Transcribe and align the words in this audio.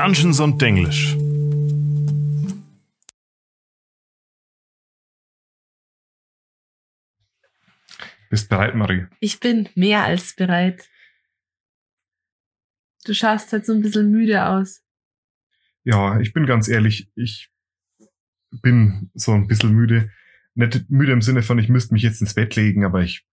Dungeons 0.00 0.40
und 0.40 0.62
Denglisch. 0.62 1.14
Bist 8.30 8.48
bereit, 8.48 8.74
Marie? 8.74 9.08
Ich 9.20 9.40
bin 9.40 9.68
mehr 9.74 10.04
als 10.04 10.34
bereit. 10.34 10.88
Du 13.04 13.12
schaust 13.12 13.52
halt 13.52 13.66
so 13.66 13.74
ein 13.74 13.82
bisschen 13.82 14.10
müde 14.10 14.46
aus. 14.46 14.82
Ja, 15.84 16.18
ich 16.18 16.32
bin 16.32 16.46
ganz 16.46 16.68
ehrlich, 16.68 17.12
ich 17.14 17.50
bin 18.62 19.10
so 19.12 19.32
ein 19.32 19.48
bisschen 19.48 19.74
müde. 19.74 20.10
Nicht 20.54 20.88
müde 20.88 21.12
im 21.12 21.20
Sinne 21.20 21.42
von, 21.42 21.58
ich 21.58 21.68
müsste 21.68 21.92
mich 21.92 22.02
jetzt 22.02 22.22
ins 22.22 22.32
Bett 22.32 22.56
legen, 22.56 22.86
aber 22.86 23.02
ich, 23.02 23.26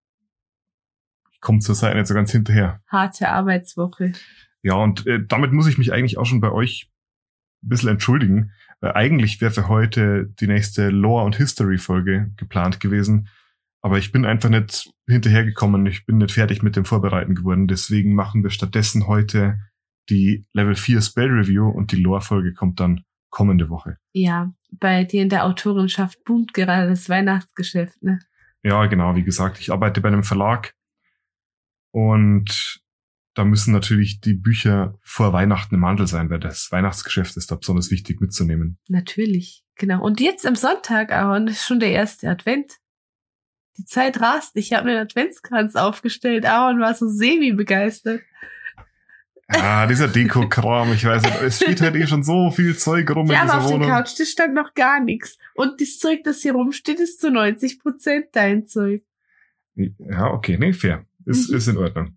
ich 1.32 1.40
komme 1.40 1.60
zur 1.60 1.76
Zeit 1.76 1.96
nicht 1.96 2.08
so 2.08 2.14
ganz 2.14 2.34
hinterher. 2.34 2.84
Harte 2.88 3.30
Arbeitswoche. 3.30 4.12
Ja, 4.64 4.76
und 4.76 5.06
äh, 5.08 5.20
damit 5.26 5.54
muss 5.54 5.68
ich 5.68 5.78
mich 5.78 5.94
eigentlich 5.94 6.18
auch 6.18 6.26
schon 6.26 6.42
bei 6.42 6.52
euch 6.52 6.90
ein 7.64 7.70
bisschen 7.70 7.90
entschuldigen. 7.90 8.52
Weil 8.80 8.94
eigentlich 8.94 9.42
wäre 9.42 9.52
für 9.52 9.68
heute 9.68 10.28
die 10.40 10.48
nächste 10.48 10.90
Lore- 10.90 11.26
und 11.26 11.36
History-Folge 11.36 12.32
geplant 12.38 12.80
gewesen. 12.80 13.30
Aber 13.82 13.98
ich 13.98 14.12
bin 14.12 14.26
einfach 14.26 14.50
nicht 14.50 14.92
hinterhergekommen. 15.08 15.86
Ich 15.86 16.06
bin 16.06 16.18
nicht 16.18 16.34
fertig 16.34 16.62
mit 16.62 16.76
dem 16.76 16.86
Vorbereiten 16.86 17.36
geworden. 17.36 17.68
Deswegen 17.68 18.14
machen 18.14 18.44
wir 18.44 18.50
stattdessen 18.50 19.08
heute 19.08 19.60
die 20.10 20.46
Level 20.54 20.76
4 20.76 21.02
Spell 21.02 21.30
Review 21.30 21.70
und 21.70 21.92
die 21.92 22.02
Lore-Folge 22.02 22.54
kommt 22.54 22.80
dann 22.80 23.04
kommende 23.30 23.70
Woche. 23.70 23.98
Ja, 24.14 24.54
bei 24.72 25.04
dir 25.04 25.22
in 25.22 25.30
der 25.30 25.46
Autorenschaft 25.46 26.24
boomt 26.24 26.54
gerade 26.54 26.90
das 26.90 27.10
Weihnachtsgeschäft, 27.10 28.02
ne? 28.02 28.20
Ja, 28.64 28.86
genau. 28.86 29.16
Wie 29.16 29.24
gesagt, 29.24 29.60
ich 29.60 29.72
arbeite 29.72 30.02
bei 30.02 30.08
einem 30.08 30.24
Verlag 30.24 30.74
und 31.92 32.82
da 33.38 33.46
müssen 33.46 33.72
natürlich 33.72 34.20
die 34.20 34.34
Bücher 34.34 34.98
vor 35.04 35.32
Weihnachten 35.32 35.76
im 35.76 35.86
Handel 35.86 36.08
sein, 36.08 36.30
weil 36.30 36.40
das 36.40 36.72
Weihnachtsgeschäft 36.72 37.38
ist 37.38 37.52
da 37.52 37.56
besonders 37.56 37.92
wichtig 37.92 38.20
mitzunehmen. 38.20 38.80
Natürlich, 38.88 39.64
genau. 39.76 40.04
Und 40.04 40.20
jetzt 40.20 40.46
am 40.48 40.56
Sonntag, 40.56 41.12
Aaron, 41.12 41.48
ist 41.48 41.64
schon 41.66 41.80
der 41.80 41.92
erste 41.92 42.30
Advent. 42.30 42.78
Die 43.78 43.86
Zeit 43.86 44.20
rast. 44.22 44.56
Ich 44.56 44.74
habe 44.74 44.86
mir 44.86 44.92
einen 44.94 45.02
Adventskranz 45.02 45.76
aufgestellt. 45.76 46.48
Aaron 46.48 46.80
war 46.80 46.96
so 46.96 47.08
semi-begeistert. 47.08 48.22
Ah, 49.50 49.86
dieser 49.88 50.08
Deko-Kram, 50.08 50.92
ich 50.94 51.06
weiß 51.06 51.22
nicht, 51.24 51.42
es 51.42 51.58
steht 51.58 51.80
halt 51.80 51.96
eh 51.96 52.06
schon 52.06 52.24
so 52.24 52.50
viel 52.52 52.76
Zeug 52.76 53.10
rum 53.16 53.28
Ja, 53.28 53.44
in 53.44 53.50
aber 53.50 53.52
dieser 53.52 53.58
auf 53.60 53.68
der 53.68 53.76
Wohnung. 53.80 53.90
Couch, 53.90 54.20
das 54.20 54.30
stand 54.30 54.54
noch 54.56 54.74
gar 54.74 55.00
nichts. 55.00 55.38
Und 55.56 55.80
das 55.80 56.00
Zeug, 56.00 56.24
das 56.26 56.42
hier 56.42 56.52
rumsteht, 56.54 57.00
ist 57.00 57.22
zu 57.22 57.30
90 57.32 57.80
Prozent 57.80 58.26
dein 58.34 58.66
Zeug. 58.66 59.04
Ja, 59.76 60.32
okay, 60.32 60.58
nee, 60.60 60.74
fair. 60.74 61.06
Ist, 61.26 61.50
Mhm. 61.52 61.56
ist 61.58 61.68
in 61.68 61.78
Ordnung. 61.78 62.17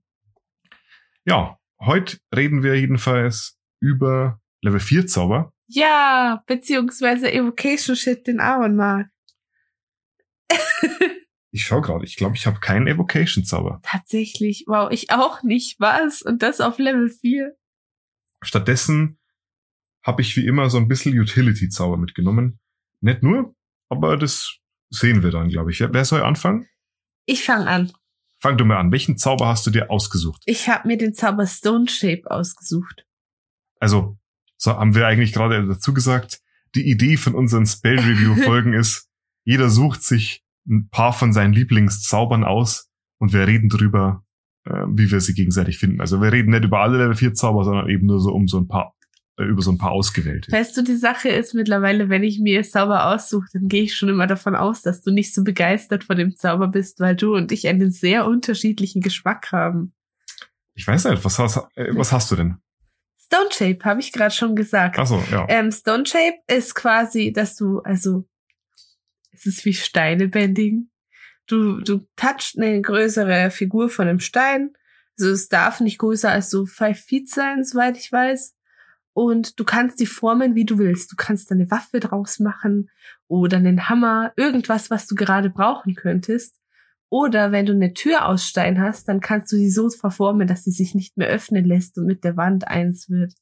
Ja, 1.31 1.61
heute 1.81 2.19
reden 2.35 2.65
wir 2.65 2.75
jedenfalls 2.75 3.57
über 3.79 4.41
Level 4.63 4.81
4 4.81 5.07
Zauber. 5.07 5.53
Ja, 5.69 6.43
beziehungsweise 6.49 7.33
Evocation 7.33 7.95
Shit, 7.95 8.27
den 8.27 8.41
Aaron 8.41 8.75
mag. 8.75 9.07
Ich 11.53 11.65
schau 11.65 11.81
gerade, 11.81 12.05
ich 12.05 12.15
glaube, 12.15 12.37
ich 12.37 12.47
habe 12.47 12.61
keinen 12.61 12.87
Evocation 12.87 13.45
Zauber. 13.45 13.81
Tatsächlich, 13.83 14.67
wow, 14.69 14.89
ich 14.93 15.11
auch 15.11 15.43
nicht. 15.43 15.81
Was? 15.81 16.23
Und 16.23 16.43
das 16.43 16.61
auf 16.61 16.79
Level 16.79 17.11
4? 17.11 17.57
Stattdessen 18.41 19.19
habe 20.05 20.23
ich 20.23 20.37
wie 20.37 20.47
immer 20.47 20.71
so 20.71 20.79
ein 20.79 20.87
bisschen 20.87 21.19
Utility 21.19 21.69
Zauber 21.69 21.97
mitgenommen. 21.97 22.61
Nicht 23.01 23.25
nur, 23.25 23.57
aber 23.89 24.17
das 24.17 24.59
sehen 24.91 25.25
wir 25.25 25.33
dann, 25.33 25.49
glaube 25.49 25.73
ich. 25.73 25.81
Wer 25.81 25.93
wer 25.93 26.05
soll 26.05 26.23
anfangen? 26.23 26.69
Ich 27.27 27.43
fange 27.43 27.67
an. 27.67 27.93
Fang 28.41 28.57
du 28.57 28.65
mal 28.65 28.79
an. 28.79 28.91
Welchen 28.91 29.19
Zauber 29.19 29.49
hast 29.49 29.67
du 29.67 29.71
dir 29.71 29.91
ausgesucht? 29.91 30.43
Ich 30.47 30.69
habe 30.69 30.89
mir 30.89 30.97
den 30.97 31.15
Zauber 31.15 31.47
Stone 31.47 31.89
Shape 31.89 32.31
ausgesucht. 32.31 33.07
Also, 33.79 34.19
so 34.57 34.73
haben 34.73 34.95
wir 34.95 35.07
eigentlich 35.07 35.33
gerade 35.33 35.67
dazu 35.67 35.93
gesagt, 35.93 36.41
die 36.75 36.89
Idee 36.89 37.17
von 37.17 37.35
unseren 37.35 37.67
Spell 37.67 37.99
Review 37.99 38.35
Folgen 38.45 38.73
ist, 38.73 39.09
jeder 39.45 39.69
sucht 39.69 40.03
sich 40.03 40.43
ein 40.69 40.89
paar 40.91 41.13
von 41.13 41.33
seinen 41.33 41.53
Lieblingszaubern 41.53 42.45
aus 42.45 42.91
und 43.19 43.33
wir 43.33 43.47
reden 43.47 43.69
drüber, 43.69 44.25
äh, 44.65 44.85
wie 44.89 45.11
wir 45.11 45.21
sie 45.21 45.35
gegenseitig 45.35 45.79
finden. 45.79 46.01
Also 46.01 46.21
wir 46.21 46.33
reden 46.33 46.51
nicht 46.51 46.65
über 46.65 46.81
alle 46.81 46.99
Level 46.99 47.17
4 47.17 47.35
Zauber, 47.35 47.65
sondern 47.65 47.89
eben 47.89 48.07
nur 48.07 48.21
so 48.21 48.33
um 48.33 48.49
so 48.49 48.59
ein 48.59 48.69
paar, 48.69 48.95
über 49.45 49.63
so 49.63 49.71
ein 49.71 49.79
paar 49.79 49.93
ausgewählte. 49.93 50.53
Weißt 50.53 50.77
du, 50.77 50.83
die 50.83 50.97
Sache 50.97 51.29
ist 51.29 51.55
mittlerweile, 51.55 52.09
wenn 52.09 52.23
ich 52.23 52.39
mir 52.39 52.63
Zauber 52.63 53.07
aussuche, 53.07 53.49
dann 53.53 53.69
gehe 53.69 53.83
ich 53.83 53.97
schon 53.97 54.09
immer 54.09 54.27
davon 54.27 54.55
aus, 54.55 54.83
dass 54.83 55.03
du 55.03 55.11
nicht 55.11 55.35
so 55.35 55.45
begeistert 55.45 56.05
von 56.05 56.17
dem 56.17 56.37
Zauber 56.37 56.69
bist, 56.69 57.01
weil 57.01 57.17
du 57.17 57.35
und 57.35 57.53
ich 57.53 57.69
einen 57.69 57.91
sehr 57.91 58.27
unterschiedlichen 58.27 59.01
Geschmack 59.01 59.53
haben. 59.53 59.93
Ich 60.75 60.87
weiß 60.87 61.05
nicht, 61.05 61.25
was 61.25 61.39
hast, 61.39 61.59
äh, 61.75 61.95
was 61.95 62.13
hast 62.13 62.31
du 62.31 62.37
denn? 62.37 62.57
Stone 63.19 63.51
Shape 63.53 63.85
habe 63.85 64.01
ich 64.01 64.13
gerade 64.13 64.35
schon 64.35 64.57
gesagt. 64.57 64.99
Achso, 64.99 65.23
ja. 65.31 65.47
Ähm, 65.49 65.71
Stone 65.71 66.05
Shape 66.07 66.39
ist 66.49 66.75
quasi, 66.75 67.33
dass 67.33 67.55
du, 67.55 67.81
also, 67.81 68.27
es 69.31 69.47
ist 69.47 69.65
wie 69.65 69.75
Steine 69.75 70.29
bändigen. 70.29 70.91
Du, 71.47 71.81
du 71.81 72.07
touchst 72.17 72.59
eine 72.59 72.81
größere 72.81 73.51
Figur 73.51 73.89
von 73.89 74.09
einem 74.09 74.21
Stein. 74.21 74.73
Also 75.19 75.33
es 75.33 75.49
darf 75.49 75.81
nicht 75.81 75.99
größer 75.99 76.31
als 76.31 76.51
so 76.51 76.65
five 76.65 76.99
feet 76.99 77.29
sein, 77.29 77.65
soweit 77.65 77.97
ich 77.97 78.11
weiß. 78.11 78.55
Und 79.13 79.59
du 79.59 79.65
kannst 79.65 80.01
die 80.01 80.07
formen, 80.07 80.55
wie 80.55 80.65
du 80.65 80.79
willst. 80.79 81.11
Du 81.13 81.17
kannst 81.17 81.51
da 81.51 81.55
eine 81.55 81.71
Waffe 81.71 82.01
draus 82.01 82.39
machen 82.39 82.91
oder 83.27 83.57
einen 83.57 83.89
Hammer, 83.89 84.33
irgendwas, 84.37 84.91
was 84.91 85.07
du 85.07 85.15
gerade 85.15 85.51
brauchen 85.51 85.95
könntest. 85.95 86.57
Oder 87.09 87.51
wenn 87.51 87.67
du 87.67 87.73
eine 87.73 87.93
Tür 87.93 88.27
aus 88.27 88.47
Stein 88.47 88.81
hast, 88.81 89.09
dann 89.09 89.21
kannst 89.21 89.51
du 89.51 89.57
sie 89.57 89.71
so 89.71 89.91
verformen, 89.91 90.47
dass 90.47 90.63
sie 90.63 90.71
sich 90.71 90.95
nicht 90.95 91.17
mehr 91.17 91.29
öffnen 91.29 91.65
lässt 91.65 91.99
und 91.99 92.07
mit 92.07 92.23
der 92.23 92.37
Wand 92.37 92.69
eins 92.69 93.11
wird. 93.11 93.35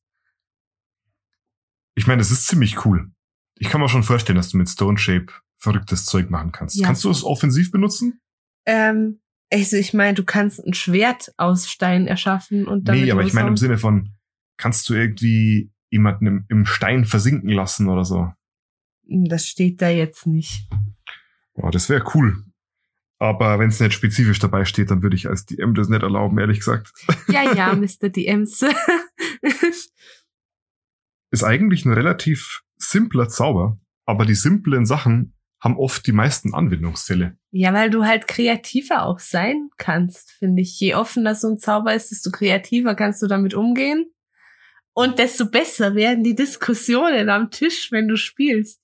Ich 1.94 2.06
meine, 2.06 2.18
das 2.18 2.30
ist 2.30 2.46
ziemlich 2.46 2.86
cool. 2.86 3.10
Ich 3.58 3.68
kann 3.68 3.80
mir 3.80 3.88
schon 3.88 4.04
vorstellen, 4.04 4.36
dass 4.36 4.50
du 4.50 4.56
mit 4.56 4.70
Stone 4.70 4.98
Shape 4.98 5.26
verrücktes 5.58 6.06
Zeug 6.06 6.30
machen 6.30 6.52
kannst. 6.52 6.76
Ja. 6.76 6.86
Kannst 6.86 7.04
du 7.04 7.10
es 7.10 7.24
offensiv 7.24 7.70
benutzen? 7.70 8.20
Ähm, 8.64 9.20
also 9.52 9.76
ich 9.76 9.92
meine, 9.92 10.14
du 10.14 10.24
kannst 10.24 10.64
ein 10.64 10.74
Schwert 10.74 11.32
aus 11.36 11.68
Stein 11.68 12.06
erschaffen 12.06 12.66
und 12.66 12.88
damit 12.88 13.02
Nee, 13.02 13.10
aber 13.10 13.22
ich 13.22 13.32
meine 13.32 13.48
im. 13.48 13.56
Sinne 13.56 13.78
von, 13.78 14.14
kannst 14.58 14.88
du 14.88 14.94
irgendwie 14.94 15.70
jemanden 15.90 16.26
im, 16.26 16.44
im 16.48 16.66
Stein 16.66 17.04
versinken 17.06 17.50
lassen 17.50 17.88
oder 17.88 18.04
so? 18.04 18.30
Das 19.04 19.46
steht 19.46 19.80
da 19.80 19.88
jetzt 19.88 20.26
nicht. 20.26 20.68
Boah, 21.54 21.70
das 21.70 21.88
wäre 21.88 22.04
cool. 22.14 22.44
Aber 23.18 23.58
wenn 23.58 23.70
es 23.70 23.80
nicht 23.80 23.94
spezifisch 23.94 24.38
dabei 24.38 24.64
steht, 24.64 24.90
dann 24.90 25.02
würde 25.02 25.16
ich 25.16 25.28
als 25.28 25.44
DM 25.46 25.74
das 25.74 25.88
nicht 25.88 26.02
erlauben, 26.02 26.38
ehrlich 26.38 26.58
gesagt. 26.58 26.92
Ja, 27.28 27.52
ja, 27.54 27.74
Mr. 27.74 28.10
DMs. 28.10 28.64
Ist 31.30 31.44
eigentlich 31.44 31.84
ein 31.84 31.92
relativ 31.92 32.62
simpler 32.76 33.28
Zauber, 33.28 33.80
aber 34.06 34.24
die 34.24 34.34
simplen 34.34 34.86
Sachen 34.86 35.34
haben 35.60 35.76
oft 35.76 36.06
die 36.06 36.12
meisten 36.12 36.54
Anwendungsfälle. 36.54 37.36
ja, 37.50 37.74
weil 37.74 37.90
du 37.90 38.04
halt 38.04 38.28
kreativer 38.28 39.02
auch 39.02 39.18
sein 39.18 39.70
kannst, 39.76 40.30
finde 40.30 40.62
ich. 40.62 40.78
Je 40.78 40.94
offener 40.94 41.34
so 41.34 41.48
ein 41.48 41.58
Zauber 41.58 41.94
ist, 41.94 42.12
desto 42.12 42.30
kreativer 42.30 42.94
kannst 42.94 43.20
du 43.22 43.26
damit 43.26 43.54
umgehen. 43.54 44.06
Und 44.98 45.20
desto 45.20 45.48
besser 45.48 45.94
werden 45.94 46.24
die 46.24 46.34
Diskussionen 46.34 47.30
am 47.30 47.52
Tisch, 47.52 47.92
wenn 47.92 48.08
du 48.08 48.16
spielst. 48.16 48.82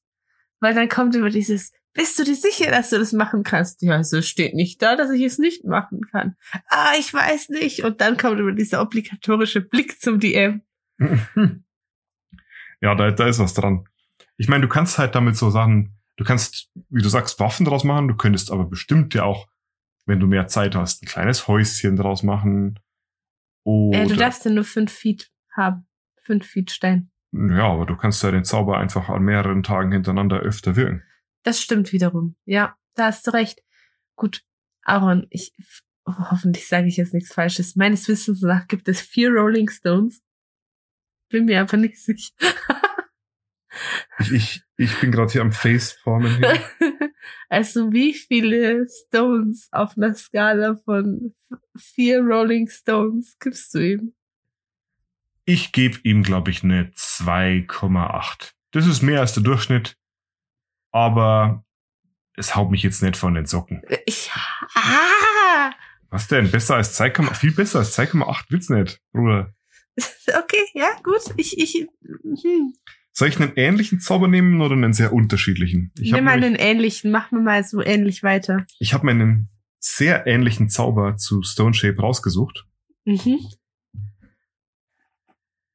Weil 0.60 0.72
dann 0.72 0.88
kommt 0.88 1.16
immer 1.16 1.28
dieses, 1.28 1.72
bist 1.92 2.16
du 2.16 2.22
dir 2.22 2.36
sicher, 2.36 2.70
dass 2.70 2.90
du 2.90 3.00
das 3.00 3.12
machen 3.12 3.42
kannst? 3.42 3.82
Ja, 3.82 3.96
also 3.96 4.18
es 4.18 4.28
steht 4.28 4.54
nicht 4.54 4.80
da, 4.80 4.94
dass 4.94 5.10
ich 5.10 5.24
es 5.24 5.38
nicht 5.38 5.64
machen 5.64 6.02
kann. 6.12 6.36
Ah, 6.68 6.92
ich 6.96 7.12
weiß 7.12 7.48
nicht. 7.48 7.82
Und 7.82 8.00
dann 8.00 8.16
kommt 8.16 8.38
immer 8.38 8.52
dieser 8.52 8.80
obligatorische 8.80 9.60
Blick 9.60 10.00
zum 10.00 10.20
DM. 10.20 10.62
ja, 12.80 12.94
da, 12.94 13.10
da 13.10 13.26
ist 13.26 13.40
was 13.40 13.54
dran. 13.54 13.88
Ich 14.36 14.46
meine, 14.46 14.62
du 14.62 14.68
kannst 14.68 14.98
halt 14.98 15.16
damit 15.16 15.34
so 15.36 15.50
Sachen, 15.50 15.98
du 16.14 16.22
kannst, 16.22 16.70
wie 16.90 17.02
du 17.02 17.08
sagst, 17.08 17.40
Waffen 17.40 17.66
draus 17.66 17.82
machen, 17.82 18.06
du 18.06 18.14
könntest 18.14 18.52
aber 18.52 18.66
bestimmt 18.66 19.14
ja 19.14 19.24
auch, 19.24 19.48
wenn 20.06 20.20
du 20.20 20.28
mehr 20.28 20.46
Zeit 20.46 20.76
hast, 20.76 21.02
ein 21.02 21.06
kleines 21.06 21.48
Häuschen 21.48 21.96
draus 21.96 22.22
machen. 22.22 22.78
Oder, 23.64 24.02
Äh, 24.02 24.06
du 24.06 24.14
darfst 24.14 24.44
ja 24.44 24.52
nur 24.52 24.62
fünf 24.62 24.92
Feet 24.92 25.32
haben. 25.50 25.88
Fünf 26.24 26.46
Feet 26.46 26.70
Stein. 26.70 27.10
ja, 27.32 27.68
aber 27.68 27.86
du 27.86 27.96
kannst 27.96 28.22
ja 28.22 28.30
den 28.30 28.44
Zauber 28.44 28.78
einfach 28.78 29.08
an 29.08 29.22
mehreren 29.22 29.62
Tagen 29.62 29.92
hintereinander 29.92 30.40
öfter 30.40 30.76
wirken. 30.76 31.02
Das 31.42 31.60
stimmt 31.60 31.92
wiederum. 31.92 32.36
Ja, 32.44 32.76
da 32.94 33.06
hast 33.06 33.26
du 33.26 33.32
recht. 33.32 33.62
Gut, 34.16 34.42
Aaron, 34.82 35.26
ich 35.30 35.52
oh, 36.06 36.12
hoffentlich 36.30 36.68
sage 36.68 36.88
ich 36.88 36.96
jetzt 36.96 37.14
nichts 37.14 37.34
Falsches. 37.34 37.76
Meines 37.76 38.08
Wissens 38.08 38.40
nach 38.42 38.66
gibt 38.66 38.88
es 38.88 39.00
vier 39.00 39.30
Rolling 39.30 39.68
Stones. 39.68 40.22
Bin 41.28 41.46
mir 41.46 41.60
aber 41.60 41.76
nicht 41.76 42.02
sicher. 42.02 42.32
Ich, 44.20 44.32
ich, 44.32 44.62
ich 44.76 45.00
bin 45.00 45.10
gerade 45.10 45.32
hier 45.32 45.40
am 45.40 45.52
Faceformen 45.52 46.36
hier. 46.36 46.60
also 47.48 47.92
wie 47.92 48.14
viele 48.14 48.86
Stones 48.88 49.68
auf 49.72 49.96
einer 49.96 50.14
Skala 50.14 50.76
von 50.84 51.34
vier 51.76 52.20
Rolling 52.20 52.68
Stones 52.68 53.36
gibst 53.40 53.74
du 53.74 53.78
ihm? 53.80 54.14
Ich 55.44 55.72
gebe 55.72 55.98
ihm, 56.04 56.22
glaube 56.22 56.50
ich, 56.50 56.62
eine 56.64 56.90
2,8. 56.96 58.52
Das 58.72 58.86
ist 58.86 59.02
mehr 59.02 59.20
als 59.20 59.34
der 59.34 59.42
Durchschnitt, 59.42 59.96
aber 60.90 61.64
es 62.36 62.56
haut 62.56 62.70
mich 62.70 62.82
jetzt 62.82 63.02
nicht 63.02 63.16
von 63.16 63.34
den 63.34 63.46
Socken. 63.46 63.82
Ich, 64.06 64.30
ah, 64.74 65.70
Was 66.10 66.28
denn? 66.28 66.50
Besser 66.50 66.76
als 66.76 66.94
2, 66.94 67.10
viel 67.34 67.52
besser 67.52 67.80
als 67.80 67.96
2,8 67.98 68.50
wird's 68.50 68.70
nicht, 68.70 69.00
Bruder. 69.12 69.52
Okay, 70.26 70.64
ja, 70.72 70.88
gut. 71.02 71.20
Ich, 71.36 71.56
ich, 71.58 71.86
hm. 72.02 72.74
Soll 73.12 73.28
ich 73.28 73.38
einen 73.40 73.52
ähnlichen 73.56 74.00
Zauber 74.00 74.26
nehmen 74.26 74.60
oder 74.60 74.72
einen 74.74 74.92
sehr 74.94 75.12
unterschiedlichen? 75.12 75.92
Ich 75.98 76.10
Nimm 76.10 76.24
mal 76.24 76.40
nämlich- 76.40 76.60
einen 76.60 76.70
ähnlichen, 76.78 77.10
machen 77.12 77.38
wir 77.38 77.42
mal 77.42 77.62
so 77.64 77.80
ähnlich 77.82 78.22
weiter. 78.24 78.66
Ich 78.80 78.92
habe 78.94 79.04
mir 79.06 79.12
einen 79.12 79.50
sehr 79.78 80.26
ähnlichen 80.26 80.68
Zauber 80.70 81.16
zu 81.16 81.42
Stone 81.42 81.74
Shape 81.74 82.00
rausgesucht, 82.00 82.64
Mhm. 83.04 83.38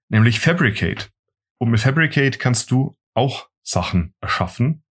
Nämlich 0.09 0.39
Fabricate. 0.39 1.09
Und 1.57 1.71
mit 1.71 1.79
Fabricate 1.79 2.39
kannst 2.39 2.71
du 2.71 2.97
auch 3.13 3.49
Sachen 3.63 4.13
erschaffen, 4.21 4.83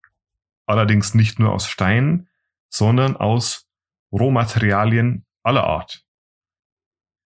allerdings 0.67 1.15
nicht 1.15 1.39
nur 1.39 1.53
aus 1.53 1.67
Stein, 1.67 2.29
sondern 2.69 3.17
aus 3.17 3.67
Rohmaterialien 4.13 5.27
aller 5.43 5.65
Art. 5.65 6.05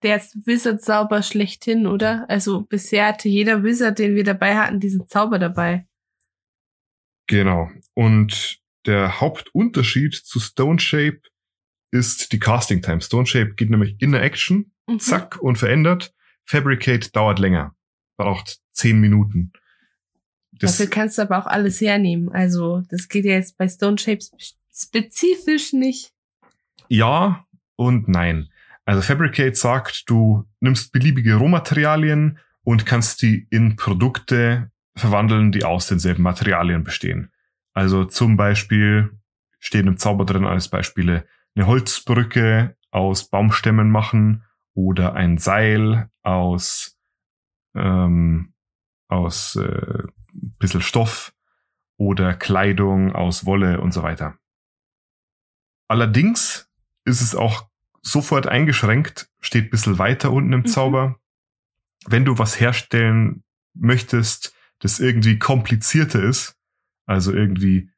Der 0.02 0.16
ist 0.16 0.46
Wizard-Zauber 0.46 1.22
schlechthin, 1.22 1.86
oder? 1.86 2.26
Also 2.28 2.62
bisher 2.62 3.06
hatte 3.06 3.28
jeder 3.28 3.62
Wizard, 3.62 3.98
den 3.98 4.16
wir 4.16 4.24
dabei 4.24 4.56
hatten, 4.56 4.80
diesen 4.80 5.06
Zauber 5.06 5.38
dabei. 5.38 5.86
Genau. 7.28 7.70
Und 7.94 8.60
der 8.86 9.20
Hauptunterschied 9.20 10.14
zu 10.14 10.40
Stone 10.40 10.80
Shape 10.80 11.20
ist 11.92 12.32
die 12.32 12.38
Casting 12.40 12.82
Time. 12.82 13.00
Stone 13.00 13.26
Shape 13.26 13.54
geht 13.54 13.70
nämlich 13.70 13.96
in 14.00 14.12
der 14.12 14.22
Action, 14.22 14.72
Mhm. 14.88 14.98
zack, 14.98 15.40
und 15.40 15.56
verändert. 15.56 16.12
Fabricate 16.46 17.14
dauert 17.14 17.38
länger. 17.38 17.76
Braucht 18.16 18.60
zehn 18.72 19.00
Minuten. 19.00 19.52
Das, 20.52 20.76
Dafür 20.76 20.90
kannst 20.90 21.18
du 21.18 21.22
aber 21.22 21.38
auch 21.38 21.46
alles 21.46 21.80
hernehmen. 21.80 22.30
Also, 22.30 22.82
das 22.88 23.08
geht 23.08 23.24
ja 23.24 23.32
jetzt 23.32 23.56
bei 23.56 23.68
Stone 23.68 23.98
Shapes 23.98 24.30
spezifisch 24.72 25.72
nicht. 25.72 26.12
Ja 26.88 27.46
und 27.76 28.08
nein. 28.08 28.48
Also 28.84 29.00
Fabricate 29.00 29.56
sagt, 29.56 30.08
du 30.10 30.44
nimmst 30.60 30.92
beliebige 30.92 31.36
Rohmaterialien 31.36 32.38
und 32.64 32.86
kannst 32.86 33.22
die 33.22 33.46
in 33.50 33.76
Produkte 33.76 34.70
verwandeln, 34.94 35.52
die 35.52 35.64
aus 35.64 35.86
denselben 35.86 36.22
Materialien 36.22 36.84
bestehen. 36.84 37.30
Also 37.72 38.04
zum 38.04 38.36
Beispiel 38.36 39.10
stehen 39.58 39.86
im 39.86 39.96
Zauber 39.96 40.24
drin 40.24 40.44
als 40.44 40.68
Beispiele 40.68 41.24
eine 41.54 41.66
Holzbrücke 41.66 42.76
aus 42.90 43.28
Baumstämmen 43.28 43.90
machen 43.90 44.44
oder 44.74 45.14
ein 45.14 45.38
Seil 45.38 46.10
aus 46.22 46.98
ähm, 47.74 48.52
aus 49.08 49.56
äh, 49.56 50.02
bisschen 50.32 50.80
Stoff 50.82 51.34
oder 51.96 52.34
Kleidung 52.34 53.12
aus 53.12 53.44
Wolle 53.46 53.80
und 53.80 53.92
so 53.92 54.02
weiter. 54.02 54.36
Allerdings 55.88 56.70
ist 57.04 57.20
es 57.20 57.34
auch 57.34 57.68
sofort 58.00 58.46
eingeschränkt, 58.46 59.30
steht 59.40 59.66
ein 59.66 59.70
bisschen 59.70 59.98
weiter 59.98 60.32
unten 60.32 60.52
im 60.52 60.60
Mhm. 60.60 60.66
Zauber. 60.66 61.20
Wenn 62.06 62.24
du 62.24 62.38
was 62.38 62.58
herstellen 62.58 63.44
möchtest, 63.74 64.54
das 64.80 64.98
irgendwie 64.98 65.38
komplizierter 65.38 66.22
ist, 66.22 66.56
also 67.06 67.32
irgendwie 67.32 67.90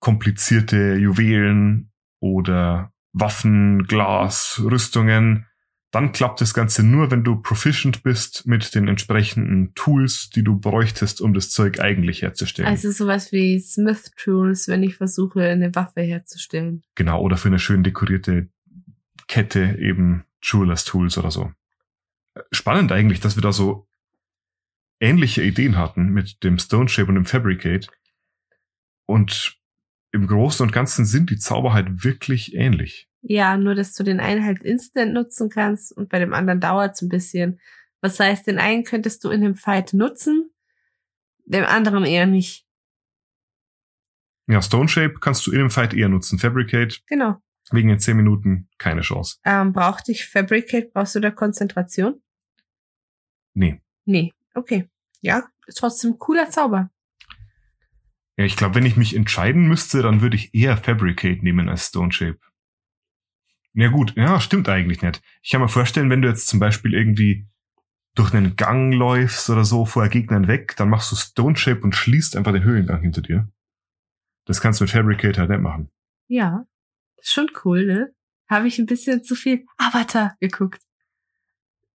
komplizierte 0.00 0.96
Juwelen 0.96 1.92
oder 2.20 2.92
Waffen, 3.12 3.84
Glas, 3.84 4.60
Rüstungen, 4.62 5.46
dann 5.94 6.10
klappt 6.10 6.40
das 6.40 6.54
Ganze 6.54 6.82
nur, 6.82 7.10
wenn 7.12 7.22
du 7.22 7.36
proficient 7.36 8.02
bist 8.02 8.46
mit 8.46 8.74
den 8.74 8.88
entsprechenden 8.88 9.74
Tools, 9.74 10.28
die 10.28 10.42
du 10.42 10.58
bräuchtest, 10.58 11.20
um 11.20 11.34
das 11.34 11.50
Zeug 11.50 11.78
eigentlich 11.78 12.22
herzustellen. 12.22 12.68
Also 12.68 12.90
sowas 12.90 13.30
wie 13.30 13.60
Smith 13.60 14.10
Tools, 14.16 14.66
wenn 14.66 14.82
ich 14.82 14.96
versuche, 14.96 15.48
eine 15.48 15.74
Waffe 15.74 16.00
herzustellen. 16.00 16.82
Genau, 16.96 17.20
oder 17.20 17.36
für 17.36 17.48
eine 17.48 17.60
schön 17.60 17.84
dekorierte 17.84 18.48
Kette 19.28 19.76
eben 19.78 20.24
Jewelers 20.42 20.84
Tools 20.84 21.16
oder 21.16 21.30
so. 21.30 21.52
Spannend 22.50 22.90
eigentlich, 22.90 23.20
dass 23.20 23.36
wir 23.36 23.42
da 23.42 23.52
so 23.52 23.86
ähnliche 24.98 25.42
Ideen 25.42 25.76
hatten 25.76 26.08
mit 26.08 26.42
dem 26.42 26.58
Stone 26.58 26.88
Shape 26.88 27.08
und 27.08 27.14
dem 27.14 27.24
Fabricate. 27.24 27.86
Und 29.06 29.58
im 30.10 30.26
Großen 30.26 30.64
und 30.64 30.72
Ganzen 30.72 31.04
sind 31.04 31.30
die 31.30 31.38
Zauber 31.38 31.72
halt 31.72 32.04
wirklich 32.04 32.54
ähnlich. 32.54 33.08
Ja, 33.26 33.56
nur 33.56 33.74
dass 33.74 33.94
du 33.94 34.02
den 34.04 34.20
einen 34.20 34.44
halt 34.44 34.62
instant 34.62 35.14
nutzen 35.14 35.48
kannst 35.48 35.92
und 35.92 36.10
bei 36.10 36.18
dem 36.18 36.34
anderen 36.34 36.60
dauert's 36.60 37.00
ein 37.00 37.08
bisschen. 37.08 37.58
Was 38.02 38.20
heißt, 38.20 38.46
den 38.46 38.58
einen 38.58 38.84
könntest 38.84 39.24
du 39.24 39.30
in 39.30 39.40
dem 39.40 39.54
Fight 39.56 39.94
nutzen, 39.94 40.50
dem 41.46 41.64
anderen 41.64 42.04
eher 42.04 42.26
nicht. 42.26 42.66
Ja, 44.46 44.60
Stone 44.60 44.88
Shape 44.88 45.14
kannst 45.20 45.46
du 45.46 45.52
in 45.52 45.58
dem 45.58 45.70
Fight 45.70 45.94
eher 45.94 46.10
nutzen. 46.10 46.38
Fabricate 46.38 47.00
Genau. 47.06 47.40
wegen 47.70 47.88
den 47.88 47.98
10 47.98 48.14
Minuten 48.18 48.68
keine 48.76 49.00
Chance. 49.00 49.38
Ähm, 49.44 49.72
braucht 49.72 50.08
dich 50.08 50.26
Fabricate, 50.28 50.92
brauchst 50.92 51.14
du 51.14 51.20
da 51.20 51.30
Konzentration? 51.30 52.20
Nee. 53.54 53.80
Nee. 54.04 54.34
Okay. 54.52 54.90
Ja, 55.22 55.44
ist 55.66 55.78
trotzdem 55.78 56.18
cooler 56.18 56.50
Zauber. 56.50 56.90
Ja, 58.36 58.44
ich 58.44 58.56
glaube, 58.56 58.74
wenn 58.74 58.84
ich 58.84 58.98
mich 58.98 59.16
entscheiden 59.16 59.66
müsste, 59.66 60.02
dann 60.02 60.20
würde 60.20 60.36
ich 60.36 60.54
eher 60.54 60.76
Fabricate 60.76 61.42
nehmen 61.42 61.70
als 61.70 61.86
Stone 61.86 62.12
Shape. 62.12 62.38
Ja 63.74 63.88
gut, 63.88 64.14
ja, 64.16 64.40
stimmt 64.40 64.68
eigentlich 64.68 65.02
nicht. 65.02 65.20
Ich 65.42 65.50
kann 65.50 65.60
mir 65.60 65.68
vorstellen, 65.68 66.08
wenn 66.08 66.22
du 66.22 66.28
jetzt 66.28 66.46
zum 66.46 66.60
Beispiel 66.60 66.94
irgendwie 66.94 67.48
durch 68.14 68.32
einen 68.32 68.54
Gang 68.54 68.92
läufst 68.92 69.50
oder 69.50 69.64
so 69.64 69.84
vor 69.84 70.08
Gegnern 70.08 70.46
weg, 70.46 70.76
dann 70.76 70.88
machst 70.88 71.10
du 71.10 71.16
Stone 71.16 71.56
Shape 71.56 71.80
und 71.80 71.94
schließt 71.94 72.36
einfach 72.36 72.52
den 72.52 72.62
Höhlengang 72.62 73.02
hinter 73.02 73.20
dir. 73.20 73.48
Das 74.44 74.60
kannst 74.60 74.80
du 74.80 74.84
mit 74.84 74.90
Fabricate 74.90 75.38
halt 75.38 75.50
nicht 75.50 75.60
machen. 75.60 75.90
Ja. 76.28 76.66
Ist 77.16 77.32
schon 77.32 77.50
cool, 77.64 77.84
ne? 77.86 78.14
Habe 78.48 78.68
ich 78.68 78.78
ein 78.78 78.86
bisschen 78.86 79.24
zu 79.24 79.34
viel 79.34 79.64
Avatar 79.78 80.36
geguckt. 80.38 80.80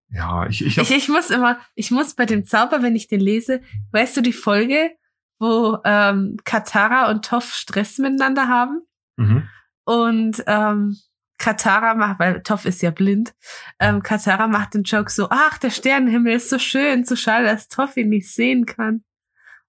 Ja, 0.08 0.46
ich, 0.46 0.64
ich 0.64 0.78
Ich, 0.78 0.90
ich 0.90 1.08
muss 1.08 1.30
immer, 1.30 1.58
ich 1.74 1.90
muss 1.90 2.14
bei 2.14 2.24
dem 2.24 2.46
Zauber, 2.46 2.82
wenn 2.82 2.96
ich 2.96 3.08
den 3.08 3.20
lese, 3.20 3.60
weißt 3.90 4.16
du 4.16 4.20
die 4.22 4.32
Folge, 4.32 4.92
wo 5.38 5.78
ähm, 5.84 6.38
Katara 6.44 7.10
und 7.10 7.24
Toff 7.24 7.52
Stress 7.52 7.98
miteinander 7.98 8.48
haben? 8.48 8.82
mhm. 9.16 9.48
Und 9.84 10.42
ähm, 10.48 10.96
Katara 11.38 11.94
macht, 11.94 12.18
weil 12.18 12.42
Toff 12.42 12.64
ist 12.64 12.82
ja 12.82 12.90
blind, 12.90 13.34
ähm, 13.78 14.02
Katara 14.02 14.46
macht 14.48 14.74
den 14.74 14.82
Joke 14.84 15.10
so, 15.10 15.28
ach, 15.30 15.58
der 15.58 15.70
Sternenhimmel 15.70 16.34
ist 16.34 16.48
so 16.48 16.58
schön, 16.58 17.04
so 17.04 17.16
schade, 17.16 17.46
dass 17.46 17.68
Toff 17.68 17.96
ihn 17.96 18.08
nicht 18.08 18.32
sehen 18.32 18.64
kann. 18.66 19.04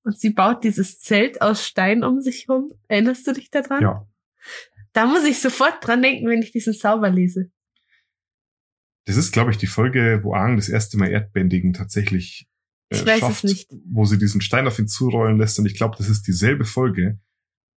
Und 0.03 0.17
sie 0.19 0.29
baut 0.29 0.63
dieses 0.63 0.99
Zelt 0.99 1.41
aus 1.41 1.65
Stein 1.65 2.03
um 2.03 2.21
sich 2.21 2.47
rum. 2.47 2.71
Erinnerst 2.87 3.27
du 3.27 3.33
dich 3.33 3.49
daran? 3.49 3.81
ja. 3.81 4.07
Da 4.93 5.05
muss 5.05 5.25
ich 5.25 5.39
sofort 5.39 5.85
dran 5.85 6.01
denken, 6.01 6.27
wenn 6.27 6.41
ich 6.41 6.51
diesen 6.51 6.73
Zauber 6.73 7.09
lese. 7.09 7.51
Das 9.05 9.15
ist, 9.15 9.31
glaube 9.31 9.51
ich, 9.51 9.57
die 9.57 9.67
Folge, 9.67 10.21
wo 10.23 10.33
Aang 10.33 10.55
das 10.55 10.69
erste 10.69 10.97
Mal 10.97 11.09
Erdbändigen 11.11 11.73
tatsächlich 11.73 12.47
äh, 12.89 12.95
Ich 12.95 13.05
weiß 13.05 13.15
es 13.15 13.19
schafft, 13.19 13.43
nicht. 13.43 13.71
wo 13.85 14.05
sie 14.05 14.17
diesen 14.17 14.41
Stein 14.41 14.65
auf 14.67 14.79
ihn 14.79 14.87
zurollen 14.87 15.37
lässt. 15.37 15.59
Und 15.59 15.65
ich 15.65 15.75
glaube, 15.75 15.95
das 15.97 16.09
ist 16.09 16.23
dieselbe 16.23 16.65
Folge, 16.65 17.19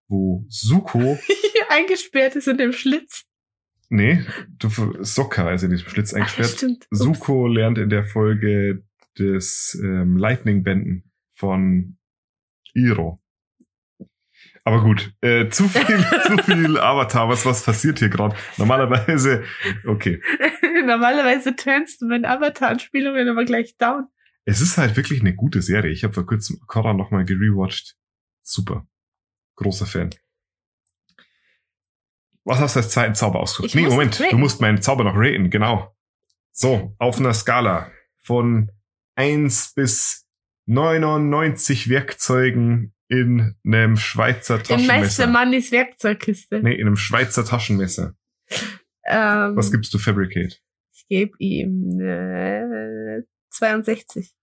wo 0.08 0.46
Suko 0.48 1.20
Eingesperrt 1.70 2.36
ist 2.36 2.48
in 2.48 2.58
dem 2.58 2.72
Schlitz. 2.72 3.26
Nee, 3.90 4.24
du 4.60 4.70
Sokka 5.04 5.52
ist 5.52 5.64
in 5.64 5.72
diesem 5.72 5.90
Schlitz 5.90 6.14
Ach, 6.14 6.18
eingesperrt. 6.18 6.50
stimmt. 6.52 6.88
Ups. 6.92 7.00
Suko 7.00 7.48
lernt 7.48 7.80
in 7.80 7.90
der 7.90 8.04
Folge 8.04 8.84
des 9.18 9.80
ähm, 9.84 10.16
Lightning 10.16 10.64
Bänden 10.64 11.12
von 11.34 11.98
Iro. 12.74 13.22
Aber 14.64 14.84
gut, 14.84 15.12
äh, 15.22 15.50
zu 15.50 15.68
viel, 15.68 15.84
zu 16.28 16.38
viel 16.44 16.78
Avatar. 16.78 17.28
Was, 17.30 17.46
was 17.46 17.64
passiert 17.64 17.98
hier 18.00 18.10
gerade? 18.10 18.36
Normalerweise, 18.58 19.44
okay. 19.88 20.22
Normalerweise 20.86 21.56
turnst 21.56 22.02
du 22.02 22.06
mein 22.06 22.26
Avatar-Anspielungen 22.26 23.28
aber 23.30 23.46
gleich 23.46 23.78
down. 23.78 24.08
Es 24.46 24.62
ist 24.62 24.78
halt 24.78 24.96
wirklich 24.96 25.22
eine 25.22 25.36
gute 25.36 25.64
Serie. 25.64 25.92
Ich 25.92 26.04
habe 26.04 26.14
vor 26.14 26.26
kurzem 26.26 26.60
Korra 26.68 26.94
nochmal 26.94 27.26
gerewatcht. 27.26 27.96
Super. 28.44 28.88
Großer 29.56 29.86
Fan. 29.88 30.12
Was 32.46 32.60
hast 32.60 32.76
du 32.76 32.80
als 32.80 32.90
zweiten 32.90 33.16
Zauber 33.16 33.40
ausgesucht? 33.40 33.76
Nee, 33.76 33.84
Moment. 33.84 34.20
Du 34.32 34.38
musst 34.38 34.62
meinen 34.62 34.82
Zauber 34.82 35.04
noch 35.04 35.16
raten. 35.16 35.50
Genau. 35.50 35.96
So, 36.52 36.96
auf 36.98 37.20
einer 37.20 37.34
Skala 37.34 37.92
von 38.22 38.72
1 39.16 39.74
bis 39.74 40.26
99 40.66 41.90
Werkzeugen 41.90 42.94
in 43.08 43.56
einem 43.66 43.98
Schweizer 43.98 44.56
Im 44.56 44.62
Meister 44.62 44.78
Taschenmesser. 44.88 45.28
Mannis 45.28 45.72
Werkzeugkiste. 45.72 46.62
Nee, 46.62 46.76
in 46.76 46.88
einem 46.88 46.96
Schweizer 46.96 47.44
Taschenmesser. 47.44 48.16
Ähm, 49.06 49.56
Was 49.56 49.72
gibst 49.72 49.94
du 49.94 49.98
Fabricate? 49.98 50.60
Ich 50.94 51.08
gebe 51.08 51.32
ihm 51.40 52.00
äh, 52.00 53.24
62. 53.50 54.36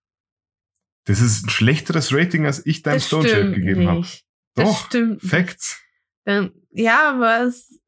Das 1.04 1.20
ist 1.20 1.46
ein 1.46 1.50
schlechteres 1.50 2.12
Rating, 2.12 2.46
als 2.46 2.66
ich 2.66 2.82
deinem 2.82 3.00
Stone 3.00 3.28
Shape 3.28 3.52
gegeben 3.52 3.86
habe. 3.86 3.98
nicht. 4.00 4.24
Das 4.54 4.68
Doch, 4.68 4.86
stimmt. 4.86 5.22
Facts. 5.22 5.80
Dann, 6.24 6.50
ja, 6.70 7.10
aber 7.10 7.46
es, 7.46 7.80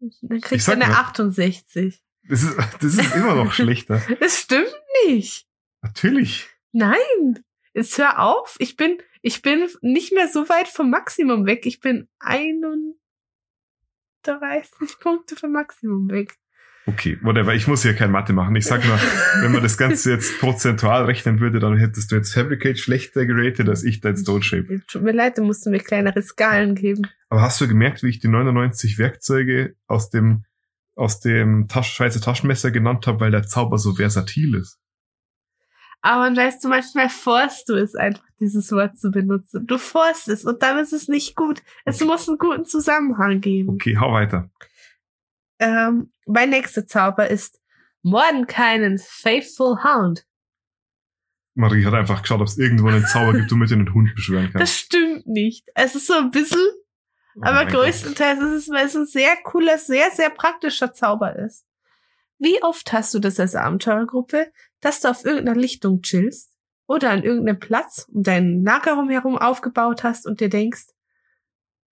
dann 0.00 0.40
er 0.50 0.58
sag 0.60 0.76
eine 0.76 0.86
mal. 0.86 1.00
68. 1.00 2.02
Das 2.28 2.42
ist, 2.42 2.56
das 2.80 2.94
ist 2.94 3.14
immer 3.14 3.34
noch 3.34 3.52
schlechter. 3.52 4.02
Das 4.20 4.40
stimmt 4.40 4.74
nicht. 5.06 5.46
Natürlich. 5.82 6.48
Nein. 6.72 7.44
Jetzt 7.74 7.96
hör 7.98 8.18
auf. 8.20 8.56
Ich 8.58 8.76
bin, 8.76 8.98
ich 9.22 9.42
bin 9.42 9.68
nicht 9.80 10.12
mehr 10.12 10.28
so 10.28 10.48
weit 10.48 10.68
vom 10.68 10.90
Maximum 10.90 11.46
weg. 11.46 11.64
Ich 11.66 11.80
bin 11.80 12.08
31 12.20 12.98
Punkte 15.00 15.36
vom 15.36 15.52
Maximum 15.52 16.10
weg. 16.10 16.36
Okay, 16.86 17.18
whatever. 17.20 17.54
Ich 17.54 17.68
muss 17.68 17.82
hier 17.82 17.94
kein 17.94 18.10
Mathe 18.10 18.32
machen. 18.32 18.56
Ich 18.56 18.64
sag 18.64 18.82
nur, 18.84 18.98
wenn 19.42 19.52
man 19.52 19.62
das 19.62 19.76
Ganze 19.76 20.10
jetzt 20.10 20.38
prozentual 20.38 21.04
rechnen 21.04 21.38
würde, 21.38 21.58
dann 21.58 21.76
hättest 21.76 22.10
du 22.10 22.16
jetzt 22.16 22.32
Fabricate 22.32 22.78
schlechter 22.78 23.26
geratet 23.26 23.68
als 23.68 23.84
ich 23.84 24.00
dein 24.00 24.16
Stone 24.16 24.42
Shape. 24.42 24.80
Tut 24.86 25.02
mir 25.02 25.12
leid, 25.12 25.36
du 25.36 25.42
musst 25.42 25.66
mir 25.66 25.80
kleinere 25.80 26.22
Skalen 26.22 26.74
geben. 26.74 27.06
Aber 27.30 27.42
hast 27.42 27.60
du 27.60 27.68
gemerkt, 27.68 28.02
wie 28.02 28.08
ich 28.08 28.20
die 28.20 28.28
99 28.28 28.98
Werkzeuge 28.98 29.76
aus 29.86 30.10
dem, 30.10 30.44
aus 30.94 31.20
dem 31.20 31.68
Tasch 31.68 31.92
Schweizer 31.92 32.20
Taschenmesser 32.20 32.70
genannt 32.70 33.06
habe, 33.06 33.20
weil 33.20 33.30
der 33.30 33.42
Zauber 33.46 33.78
so 33.78 33.94
versatil 33.94 34.54
ist? 34.54 34.78
Aber 36.00 36.34
weißt 36.34 36.62
du, 36.64 36.68
manchmal 36.68 37.08
forst 37.08 37.68
du 37.68 37.74
es 37.74 37.94
einfach, 37.96 38.22
dieses 38.40 38.70
Wort 38.70 38.96
zu 38.98 39.10
benutzen. 39.10 39.66
Du 39.66 39.78
forst 39.78 40.28
es 40.28 40.44
und 40.44 40.62
dann 40.62 40.78
ist 40.78 40.92
es 40.92 41.08
nicht 41.08 41.34
gut. 41.34 41.60
Es 41.84 42.00
muss 42.04 42.28
einen 42.28 42.38
guten 42.38 42.64
Zusammenhang 42.64 43.40
geben. 43.40 43.70
Okay, 43.70 43.96
hau 43.98 44.12
weiter. 44.12 44.48
Ähm, 45.58 46.12
mein 46.26 46.50
nächster 46.50 46.86
Zauber 46.86 47.28
ist 47.28 47.60
Mordenkainens 48.02 49.06
Faithful 49.08 49.82
Hound. 49.82 50.24
Marie 51.54 51.84
hat 51.84 51.94
einfach 51.94 52.22
geschaut, 52.22 52.40
ob 52.40 52.46
es 52.46 52.56
irgendwo 52.58 52.86
einen 52.86 53.04
Zauber 53.04 53.32
gibt, 53.32 53.50
womit 53.50 53.70
du 53.70 53.74
einen 53.74 53.92
Hund 53.92 54.14
beschwören 54.14 54.50
Das 54.52 54.60
kannst. 54.60 54.74
stimmt 54.78 55.26
nicht. 55.26 55.66
Es 55.74 55.96
ist 55.96 56.06
so 56.06 56.14
ein 56.14 56.30
bisschen, 56.30 56.64
Oh 57.40 57.44
aber 57.44 57.64
Gott. 57.64 57.74
größtenteils 57.74 58.40
ist 58.40 58.52
es, 58.52 58.68
weil 58.68 58.86
es 58.86 58.96
ein 58.96 59.06
sehr 59.06 59.36
cooler, 59.44 59.78
sehr, 59.78 60.10
sehr 60.10 60.30
praktischer 60.30 60.92
Zauber 60.92 61.36
ist. 61.36 61.64
Wie 62.38 62.62
oft 62.62 62.92
hast 62.92 63.14
du 63.14 63.18
das 63.18 63.40
als 63.40 63.54
Abenteurergruppe, 63.54 64.52
dass 64.80 65.00
du 65.00 65.08
auf 65.08 65.24
irgendeiner 65.24 65.58
Lichtung 65.58 66.02
chillst 66.02 66.52
oder 66.86 67.10
an 67.10 67.22
irgendeinem 67.22 67.58
Platz 67.58 68.06
um 68.12 68.22
dein 68.22 68.64
Lagerraum 68.64 69.08
herum 69.08 69.38
aufgebaut 69.38 70.04
hast 70.04 70.26
und 70.26 70.40
dir 70.40 70.48
denkst, 70.48 70.86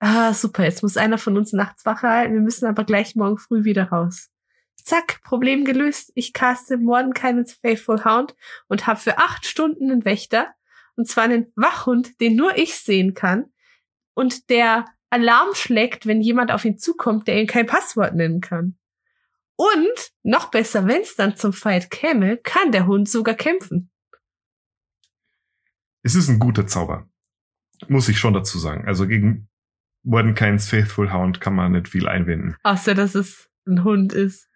ah, 0.01 0.33
super, 0.33 0.65
jetzt 0.65 0.83
muss 0.83 0.97
einer 0.97 1.19
von 1.19 1.37
uns 1.37 1.53
nachts 1.53 1.85
Wache 1.85 2.09
halten, 2.09 2.35
wir 2.35 2.41
müssen 2.41 2.67
aber 2.67 2.85
gleich 2.85 3.17
morgen 3.17 3.39
früh 3.39 3.65
wieder 3.65 3.89
raus. 3.89 4.31
Zack, 4.77 5.21
Problem 5.25 5.65
gelöst. 5.65 6.13
Ich 6.15 6.33
caste 6.33 6.77
Mordenkainens 6.77 7.55
Faithful 7.55 8.05
Hound 8.05 8.37
und 8.69 8.87
habe 8.87 9.01
für 9.01 9.19
acht 9.19 9.45
Stunden 9.45 9.91
einen 9.91 10.05
Wächter. 10.05 10.55
Und 10.95 11.09
zwar 11.09 11.25
einen 11.25 11.53
Wachhund, 11.57 12.21
den 12.21 12.37
nur 12.37 12.57
ich 12.57 12.77
sehen 12.77 13.15
kann. 13.15 13.47
Und 14.15 14.49
der 14.49 14.85
Alarm 15.11 15.55
schlägt, 15.55 16.07
wenn 16.07 16.21
jemand 16.21 16.51
auf 16.51 16.65
ihn 16.65 16.79
zukommt, 16.79 17.29
der 17.29 17.41
ihm 17.41 17.47
kein 17.47 17.67
Passwort 17.67 18.15
nennen 18.15 18.41
kann. 18.41 18.77
Und, 19.57 20.13
noch 20.23 20.51
besser, 20.51 20.87
wenn 20.87 21.01
es 21.01 21.17
dann 21.17 21.37
zum 21.37 21.53
Fight 21.53 21.91
käme, 21.91 22.37
kann 22.37 22.73
der 22.73 22.87
Hund 22.87 23.09
sogar 23.09 23.35
kämpfen. 23.35 23.91
Es 26.03 26.15
ist 26.15 26.29
ein 26.29 26.39
guter 26.39 26.67
Zauber. 26.67 27.09
Muss 27.89 28.09
ich 28.09 28.19
schon 28.19 28.35
dazu 28.35 28.59
sagen. 28.59 28.87
Also 28.87 29.07
gegen 29.07 29.49
Mordenkains 30.03 30.69
Faithful 30.69 31.13
Hound 31.13 31.41
kann 31.41 31.55
man 31.55 31.73
nicht 31.73 31.89
viel 31.89 32.07
einwenden. 32.07 32.57
Außer, 32.63 32.95
dass 32.95 33.15
es 33.15 33.49
ein 33.67 33.83
Hund 33.83 34.13
ist. 34.13 34.49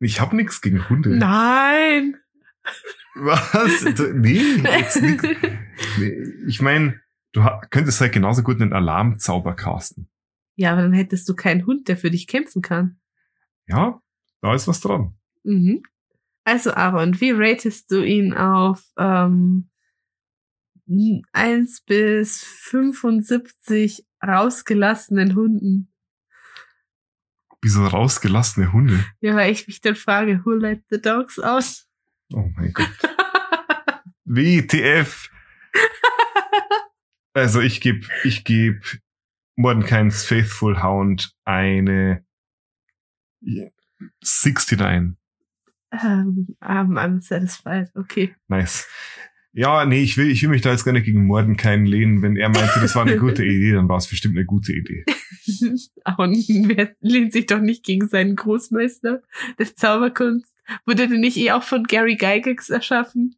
Ich 0.00 0.20
habe 0.20 0.36
nichts 0.36 0.60
gegen 0.60 0.88
Hunde. 0.88 1.16
Nein! 1.16 2.16
Was? 3.14 3.84
Nee, 4.14 4.62
jetzt 4.62 5.00
nicht. 5.00 5.22
Nee, 5.98 6.16
ich 6.46 6.62
meine, 6.62 7.02
du 7.36 7.68
könntest 7.70 8.00
halt 8.00 8.12
genauso 8.12 8.42
gut 8.42 8.60
einen 8.62 8.72
Alarmzauber 8.72 9.54
casten. 9.54 10.08
Ja, 10.54 10.72
aber 10.72 10.82
dann 10.82 10.94
hättest 10.94 11.28
du 11.28 11.34
keinen 11.34 11.66
Hund, 11.66 11.86
der 11.88 11.98
für 11.98 12.10
dich 12.10 12.26
kämpfen 12.26 12.62
kann. 12.62 12.98
Ja, 13.66 14.00
da 14.40 14.54
ist 14.54 14.66
was 14.66 14.80
dran. 14.80 15.14
Mhm. 15.44 15.82
Also, 16.44 16.72
Aaron, 16.72 17.20
wie 17.20 17.32
ratest 17.32 17.90
du 17.90 18.02
ihn 18.02 18.32
auf 18.32 18.82
ähm, 18.96 19.68
1 21.32 21.82
bis 21.82 22.42
75 22.42 24.06
rausgelassenen 24.26 25.34
Hunden? 25.34 25.92
Wieso 27.60 27.84
rausgelassene 27.84 28.72
Hunde? 28.72 29.04
Ja, 29.20 29.34
weil 29.34 29.52
ich 29.52 29.66
mich 29.66 29.80
dann 29.80 29.96
frage, 29.96 30.42
who 30.44 30.52
let 30.52 30.84
the 30.88 31.00
dogs 31.00 31.38
out? 31.38 31.84
Oh 32.32 32.48
mein 32.54 32.72
Gott. 32.72 32.88
WTF. 34.24 35.28
Also 37.36 37.60
ich 37.60 37.82
gebe 37.82 38.06
ich 38.24 38.44
geb 38.44 38.98
Mordenkains 39.56 40.24
Faithful 40.24 40.82
Hound 40.82 41.34
eine 41.44 42.24
69. 43.42 44.80
ähm, 44.80 46.56
I'm, 46.62 46.98
I'm 46.98 47.20
satisfied. 47.20 47.90
Okay. 47.94 48.34
Nice. 48.48 48.88
Ja, 49.52 49.84
nee, 49.84 50.00
ich 50.00 50.16
will, 50.16 50.30
ich 50.30 50.42
will 50.42 50.48
mich 50.48 50.62
da 50.62 50.70
jetzt 50.70 50.84
gar 50.84 50.92
nicht 50.92 51.04
gegen 51.04 51.26
Mordenkain 51.26 51.84
lehnen. 51.84 52.22
Wenn 52.22 52.36
er 52.36 52.48
meinte, 52.48 52.80
das 52.80 52.94
war 52.94 53.02
eine 53.02 53.16
gute 53.20 53.44
Idee, 53.44 53.72
dann 53.72 53.90
war 53.90 53.98
es 53.98 54.08
bestimmt 54.08 54.36
eine 54.38 54.46
gute 54.46 54.72
Idee. 54.72 55.04
Aaron 56.04 56.32
wer 56.32 56.96
lehnt 57.00 57.34
sich 57.34 57.44
doch 57.44 57.60
nicht 57.60 57.84
gegen 57.84 58.08
seinen 58.08 58.36
Großmeister 58.36 59.22
der 59.58 59.76
Zauberkunst. 59.76 60.54
Wurde 60.86 61.06
der 61.06 61.18
nicht 61.18 61.36
eh 61.36 61.52
auch 61.52 61.62
von 61.62 61.84
Gary 61.84 62.16
Gygax 62.16 62.70
erschaffen? 62.70 63.36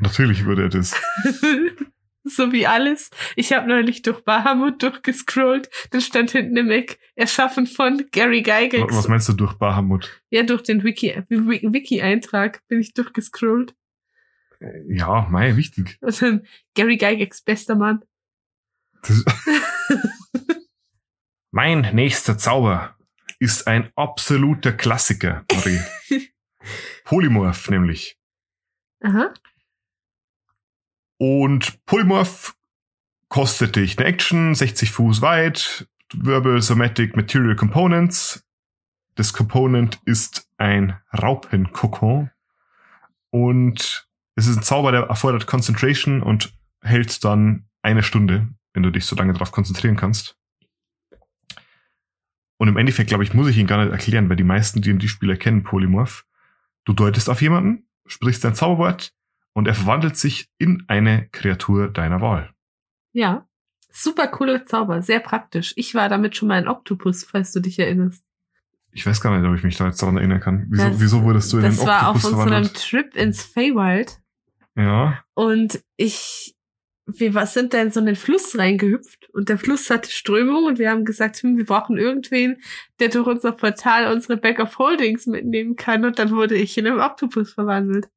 Natürlich 0.00 0.44
würde 0.44 0.64
er 0.64 0.68
das. 0.68 0.94
so 2.24 2.52
wie 2.52 2.66
alles. 2.66 3.10
Ich 3.36 3.52
habe 3.52 3.68
neulich 3.68 4.02
durch 4.02 4.24
Bahamut 4.24 4.82
durchgescrollt. 4.82 5.68
Dann 5.90 6.00
stand 6.00 6.30
hinten 6.32 6.56
im 6.56 6.70
Eck, 6.70 6.98
erschaffen 7.14 7.66
von 7.66 8.04
Gary 8.12 8.42
Gygax. 8.42 8.94
Was 8.96 9.08
meinst 9.08 9.28
du 9.28 9.34
durch 9.34 9.54
Bahamut? 9.54 10.22
Ja, 10.30 10.42
durch 10.42 10.62
den 10.62 10.82
Wiki, 10.84 11.22
Wi- 11.28 11.62
Wiki-Eintrag 11.72 12.66
bin 12.68 12.80
ich 12.80 12.94
durchgescrollt. 12.94 13.74
Ja, 14.88 15.26
mei, 15.30 15.56
wichtig. 15.56 15.98
Und 16.02 16.20
dann 16.22 16.46
Gary 16.74 16.96
Gygax, 16.96 17.42
bester 17.42 17.74
Mann. 17.76 18.02
Mein 21.50 21.94
nächster 21.94 22.36
Zauber 22.38 22.96
ist 23.38 23.66
ein 23.66 23.90
absoluter 23.96 24.72
Klassiker, 24.72 25.44
Marie. 25.52 25.80
Polymorph 27.04 27.68
nämlich. 27.70 28.18
Aha. 29.00 29.32
Und 31.18 31.84
Polymorph 31.86 32.56
kostet 33.28 33.76
dich 33.76 33.98
eine 33.98 34.06
Action, 34.06 34.54
60 34.54 34.90
Fuß 34.90 35.20
weit, 35.20 35.88
Wirbel 36.12 36.60
Somatic 36.62 37.16
Material 37.16 37.56
Components. 37.56 38.44
Das 39.14 39.32
Component 39.32 40.00
ist 40.04 40.48
ein 40.58 40.98
Raupenkokon. 41.12 42.30
Und 43.30 44.08
es 44.36 44.46
ist 44.46 44.56
ein 44.56 44.62
Zauber, 44.62 44.92
der 44.92 45.02
erfordert 45.04 45.46
Concentration 45.46 46.22
und 46.22 46.52
hält 46.82 47.24
dann 47.24 47.66
eine 47.82 48.02
Stunde, 48.02 48.48
wenn 48.72 48.82
du 48.82 48.90
dich 48.90 49.06
so 49.06 49.16
lange 49.16 49.32
darauf 49.32 49.52
konzentrieren 49.52 49.96
kannst. 49.96 50.36
Und 52.56 52.68
im 52.68 52.76
Endeffekt, 52.76 53.08
glaube 53.08 53.24
ich, 53.24 53.34
muss 53.34 53.48
ich 53.48 53.58
ihn 53.58 53.66
gar 53.66 53.82
nicht 53.82 53.92
erklären, 53.92 54.28
weil 54.28 54.36
die 54.36 54.44
meisten 54.44 54.80
D&D-Spieler 54.80 55.36
kennen 55.36 55.64
Polymorph. 55.64 56.24
Du 56.84 56.92
deutest 56.92 57.28
auf 57.28 57.42
jemanden, 57.42 57.86
sprichst 58.06 58.44
ein 58.46 58.54
Zauberwort 58.54 59.12
und 59.54 59.66
er 59.66 59.74
verwandelt 59.74 60.16
sich 60.16 60.48
in 60.58 60.84
eine 60.88 61.28
Kreatur 61.32 61.88
deiner 61.88 62.20
Wahl. 62.20 62.50
Ja. 63.12 63.46
Super 63.96 64.26
cooler 64.26 64.66
Zauber, 64.66 65.02
sehr 65.02 65.20
praktisch. 65.20 65.72
Ich 65.76 65.94
war 65.94 66.08
damit 66.08 66.36
schon 66.36 66.48
mal 66.48 66.58
ein 66.58 66.66
Oktopus, 66.68 67.24
falls 67.24 67.52
du 67.52 67.60
dich 67.60 67.78
erinnerst. 67.78 68.24
Ich 68.90 69.06
weiß 69.06 69.20
gar 69.20 69.36
nicht, 69.38 69.48
ob 69.48 69.56
ich 69.56 69.62
mich 69.62 69.76
da 69.76 69.86
jetzt 69.86 70.02
daran 70.02 70.16
erinnern 70.16 70.40
kann. 70.40 70.66
Wieso, 70.68 70.88
Das- 70.88 71.00
wieso 71.00 71.22
wurdest 71.22 71.52
du 71.52 71.56
in 71.58 71.62
Das 71.64 71.78
einen 71.78 71.88
war 71.88 72.08
auf 72.08 72.16
Oktopus 72.16 72.24
unserem 72.32 72.48
verwandelt? 72.48 72.76
Trip 72.76 73.16
ins 73.16 73.42
Feywild. 73.44 74.20
Ja. 74.76 75.22
Und 75.34 75.80
ich, 75.96 76.56
wir 77.06 77.34
was 77.34 77.54
sind 77.54 77.72
da 77.74 77.82
in 77.82 77.92
so 77.92 78.00
einen 78.00 78.16
Fluss 78.16 78.58
reingehüpft 78.58 79.30
und 79.32 79.48
der 79.48 79.58
Fluss 79.58 79.88
hatte 79.90 80.10
Strömung 80.10 80.64
und 80.64 80.80
wir 80.80 80.90
haben 80.90 81.04
gesagt, 81.04 81.36
hm, 81.36 81.56
wir 81.56 81.64
brauchen 81.66 81.96
irgendwen, 81.96 82.56
der 82.98 83.08
durch 83.10 83.26
unser 83.28 83.52
Portal 83.52 84.12
unsere 84.12 84.36
Back 84.36 84.58
of 84.58 84.76
Holdings 84.78 85.26
mitnehmen 85.26 85.76
kann 85.76 86.04
und 86.04 86.18
dann 86.18 86.30
wurde 86.32 86.56
ich 86.56 86.76
in 86.78 86.86
einen 86.88 86.98
Oktopus 87.00 87.52
verwandelt. 87.52 88.08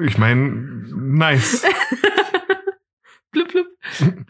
Ich 0.00 0.18
meine, 0.18 0.40
nice. 0.40 1.62
blub, 3.30 3.48
blub. 3.48 3.66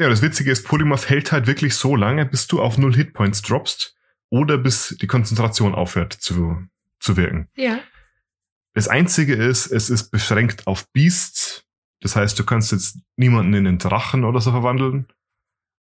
Ja, 0.00 0.08
das 0.08 0.22
Witzige 0.22 0.50
ist, 0.50 0.66
Polymorph 0.66 1.08
hält 1.08 1.30
halt 1.30 1.46
wirklich 1.46 1.76
so 1.76 1.94
lange, 1.94 2.26
bis 2.26 2.48
du 2.48 2.60
auf 2.60 2.76
null 2.76 2.92
Hitpoints 2.92 3.42
droppst 3.42 3.96
oder 4.30 4.58
bis 4.58 4.96
die 5.00 5.06
Konzentration 5.06 5.76
aufhört 5.76 6.12
zu, 6.12 6.66
zu 6.98 7.16
wirken. 7.16 7.48
Ja. 7.54 7.78
Das 8.74 8.88
Einzige 8.88 9.34
ist, 9.34 9.66
es 9.66 9.90
ist 9.90 10.10
beschränkt 10.10 10.66
auf 10.66 10.90
Beasts. 10.92 11.68
Das 12.00 12.16
heißt, 12.16 12.36
du 12.36 12.44
kannst 12.44 12.72
jetzt 12.72 12.98
niemanden 13.16 13.54
in 13.54 13.66
einen 13.66 13.78
Drachen 13.78 14.24
oder 14.24 14.40
so 14.40 14.50
verwandeln, 14.50 15.06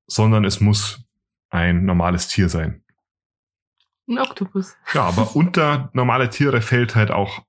sondern 0.06 0.44
es 0.44 0.60
muss 0.60 1.02
ein 1.48 1.86
normales 1.86 2.28
Tier 2.28 2.50
sein. 2.50 2.84
Ein 4.06 4.18
Oktopus. 4.18 4.76
Ja, 4.92 5.04
aber 5.04 5.34
unter 5.34 5.88
normale 5.94 6.28
Tiere 6.28 6.60
fällt 6.60 6.94
halt 6.94 7.10
auch 7.10 7.44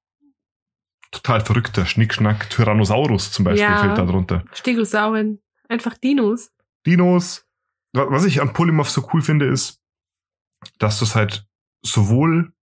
total 1.12 1.42
verrückter 1.42 1.86
Schnickschnack. 1.86 2.50
Tyrannosaurus 2.50 3.32
zum 3.32 3.46
Beispiel 3.46 3.64
Ja. 3.64 3.78
fällt 3.78 3.98
da 3.98 4.06
drunter. 4.06 4.44
Stegosauren. 4.54 5.40
Einfach 5.68 5.98
Dinos. 5.98 6.52
Dinos. 6.86 7.46
Wa- 7.94 8.08
Was 8.10 8.26
ich 8.26 8.42
an 8.42 8.54
Polymorph 8.54 8.90
so 8.90 9.08
cool 9.14 9.22
finde, 9.22 9.46
ist, 9.48 9.82
dass 10.80 11.00
du 11.00 11.06
es 11.06 11.16
halt 11.16 11.46
sowohl 11.84 12.54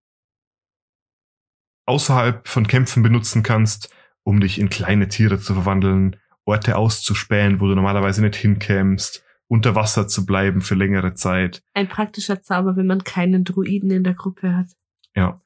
außerhalb 1.86 2.46
von 2.46 2.66
Kämpfen 2.66 3.02
benutzen 3.02 3.42
kannst, 3.42 3.94
um 4.22 4.40
dich 4.40 4.58
in 4.58 4.68
kleine 4.68 5.08
Tiere 5.08 5.38
zu 5.38 5.54
verwandeln, 5.54 6.16
Orte 6.44 6.76
auszuspähen, 6.76 7.60
wo 7.60 7.66
du 7.68 7.74
normalerweise 7.74 8.22
nicht 8.22 8.36
hinkämst, 8.36 9.24
unter 9.48 9.74
Wasser 9.74 10.06
zu 10.08 10.24
bleiben 10.26 10.60
für 10.60 10.74
längere 10.74 11.14
Zeit. 11.14 11.62
Ein 11.74 11.88
praktischer 11.88 12.42
Zauber, 12.42 12.76
wenn 12.76 12.86
man 12.86 13.04
keinen 13.04 13.44
Druiden 13.44 13.90
in 13.90 14.04
der 14.04 14.14
Gruppe 14.14 14.54
hat. 14.56 14.68
Ja. 15.14 15.40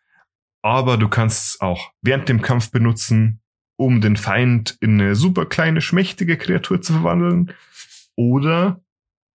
Aber 0.65 0.97
du 0.97 1.09
kannst 1.11 1.47
es 1.47 1.61
auch 1.61 1.93
während 2.01 2.27
dem 2.31 2.41
Kampf 2.41 2.71
benutzen, 2.71 3.43
um 3.77 4.01
den 4.01 4.17
Feind 4.17 4.79
in 4.81 4.99
eine 4.99 5.15
super 5.15 5.45
kleine, 5.45 5.83
schmächtige 5.83 6.39
Kreatur 6.39 6.81
zu 6.81 6.95
verwandeln. 6.95 7.53
Oder 8.17 8.81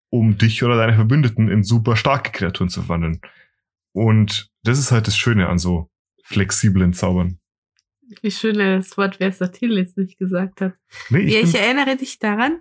um 0.09 0.39
dich 0.39 0.63
oder 0.63 0.75
deine 0.75 0.95
Verbündeten 0.95 1.47
in 1.47 1.63
super 1.63 1.95
starke 1.95 2.31
Kreaturen 2.31 2.69
zu 2.69 2.81
verwandeln. 2.81 3.21
Und 3.91 4.49
das 4.63 4.79
ist 4.79 4.91
halt 4.91 5.05
das 5.05 5.15
Schöne 5.15 5.49
an 5.49 5.59
so 5.59 5.91
flexiblen 6.23 6.93
Zaubern. 6.93 7.37
Wie 8.23 8.31
schön 8.31 8.59
er 8.59 8.77
das 8.77 8.97
Wort 8.97 9.17
versatil 9.17 9.77
jetzt 9.77 9.97
nicht 9.99 10.17
gesagt 10.17 10.61
hat. 10.61 10.73
Nee, 11.11 11.19
ich 11.19 11.33
ja, 11.35 11.41
ich 11.41 11.53
erinnere 11.53 11.95
dich 11.95 12.17
daran, 12.17 12.59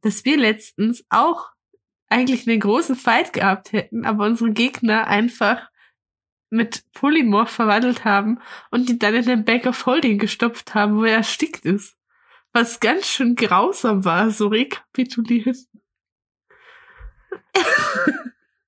dass 0.00 0.24
wir 0.24 0.38
letztens 0.38 1.04
auch 1.10 1.50
eigentlich 2.08 2.48
einen 2.48 2.60
großen 2.60 2.96
Fight 2.96 3.34
gehabt 3.34 3.72
hätten, 3.72 4.06
aber 4.06 4.24
unsere 4.24 4.52
Gegner 4.52 5.06
einfach 5.06 5.68
mit 6.50 6.84
Polymorph 6.92 7.50
verwandelt 7.50 8.04
haben 8.04 8.38
und 8.70 8.88
die 8.88 8.98
dann 8.98 9.14
in 9.14 9.24
den 9.26 9.44
Bag 9.44 9.66
of 9.66 9.84
Holding 9.86 10.18
gestopft 10.18 10.74
haben, 10.74 10.96
wo 10.98 11.04
er 11.04 11.16
erstickt 11.16 11.64
ist. 11.64 11.96
Was 12.52 12.80
ganz 12.80 13.06
schön 13.08 13.34
grausam 13.34 14.04
war, 14.04 14.30
so 14.30 14.48
rekapituliert. 14.48 15.56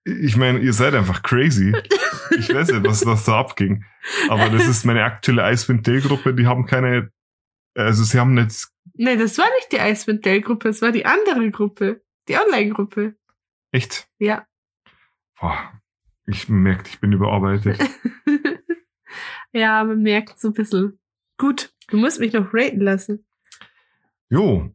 ich 0.05 0.37
meine, 0.37 0.59
ihr 0.61 0.73
seid 0.73 0.95
einfach 0.95 1.23
crazy. 1.23 1.75
Ich 2.39 2.53
weiß 2.53 2.69
nicht, 2.69 2.85
was, 2.85 3.05
was 3.07 3.25
da 3.25 3.39
abging. 3.41 3.85
Aber 4.29 4.49
das 4.51 4.67
ist 4.67 4.85
meine 4.85 5.05
aktuelle 5.05 5.51
Icewind 5.51 5.87
Dale 5.87 6.01
Gruppe, 6.01 6.35
die 6.35 6.47
haben 6.47 6.67
keine, 6.67 7.11
also 7.75 8.05
sie 8.05 8.19
haben 8.19 8.37
jetzt, 8.39 8.73
Nee, 8.95 9.17
das 9.17 9.39
war 9.39 9.47
nicht 9.57 9.71
die 9.73 9.77
Icewind 9.77 10.27
Dale 10.27 10.41
Gruppe, 10.41 10.69
es 10.71 10.83
war 10.83 10.91
die 10.93 11.07
andere 11.07 11.51
Gruppe. 11.51 12.03
Die 12.29 12.37
Online-Gruppe. 12.37 13.15
echt, 13.73 14.07
Ja. 14.19 14.47
boah, 15.41 15.73
ich 16.29 16.49
merke, 16.49 16.89
ich 16.89 17.01
bin 17.01 17.13
überarbeitet. 17.13 17.81
ja, 19.53 19.83
man 19.83 20.03
merkt 20.03 20.39
so 20.39 20.49
ein 20.49 20.55
bisschen. 20.55 21.01
Gut, 21.39 21.75
du 21.89 21.97
musst 21.97 22.21
mich 22.21 22.35
noch 22.35 22.53
raten 22.53 22.81
lassen. 22.81 23.27
Jo. 24.29 24.75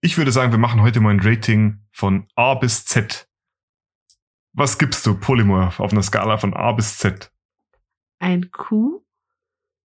Ich 0.00 0.16
würde 0.18 0.30
sagen, 0.30 0.52
wir 0.52 0.58
machen 0.58 0.80
heute 0.80 1.00
mal 1.00 1.10
ein 1.10 1.20
Rating 1.20 1.80
von 1.90 2.28
A 2.36 2.54
bis 2.54 2.84
Z. 2.84 3.28
Was 4.52 4.78
gibst 4.78 5.04
du, 5.04 5.18
Polymorph, 5.18 5.80
auf 5.80 5.92
einer 5.92 6.02
Skala 6.02 6.38
von 6.38 6.54
A 6.54 6.72
bis 6.72 6.98
Z? 6.98 7.32
Ein 8.20 8.50
Kuh? 8.52 9.04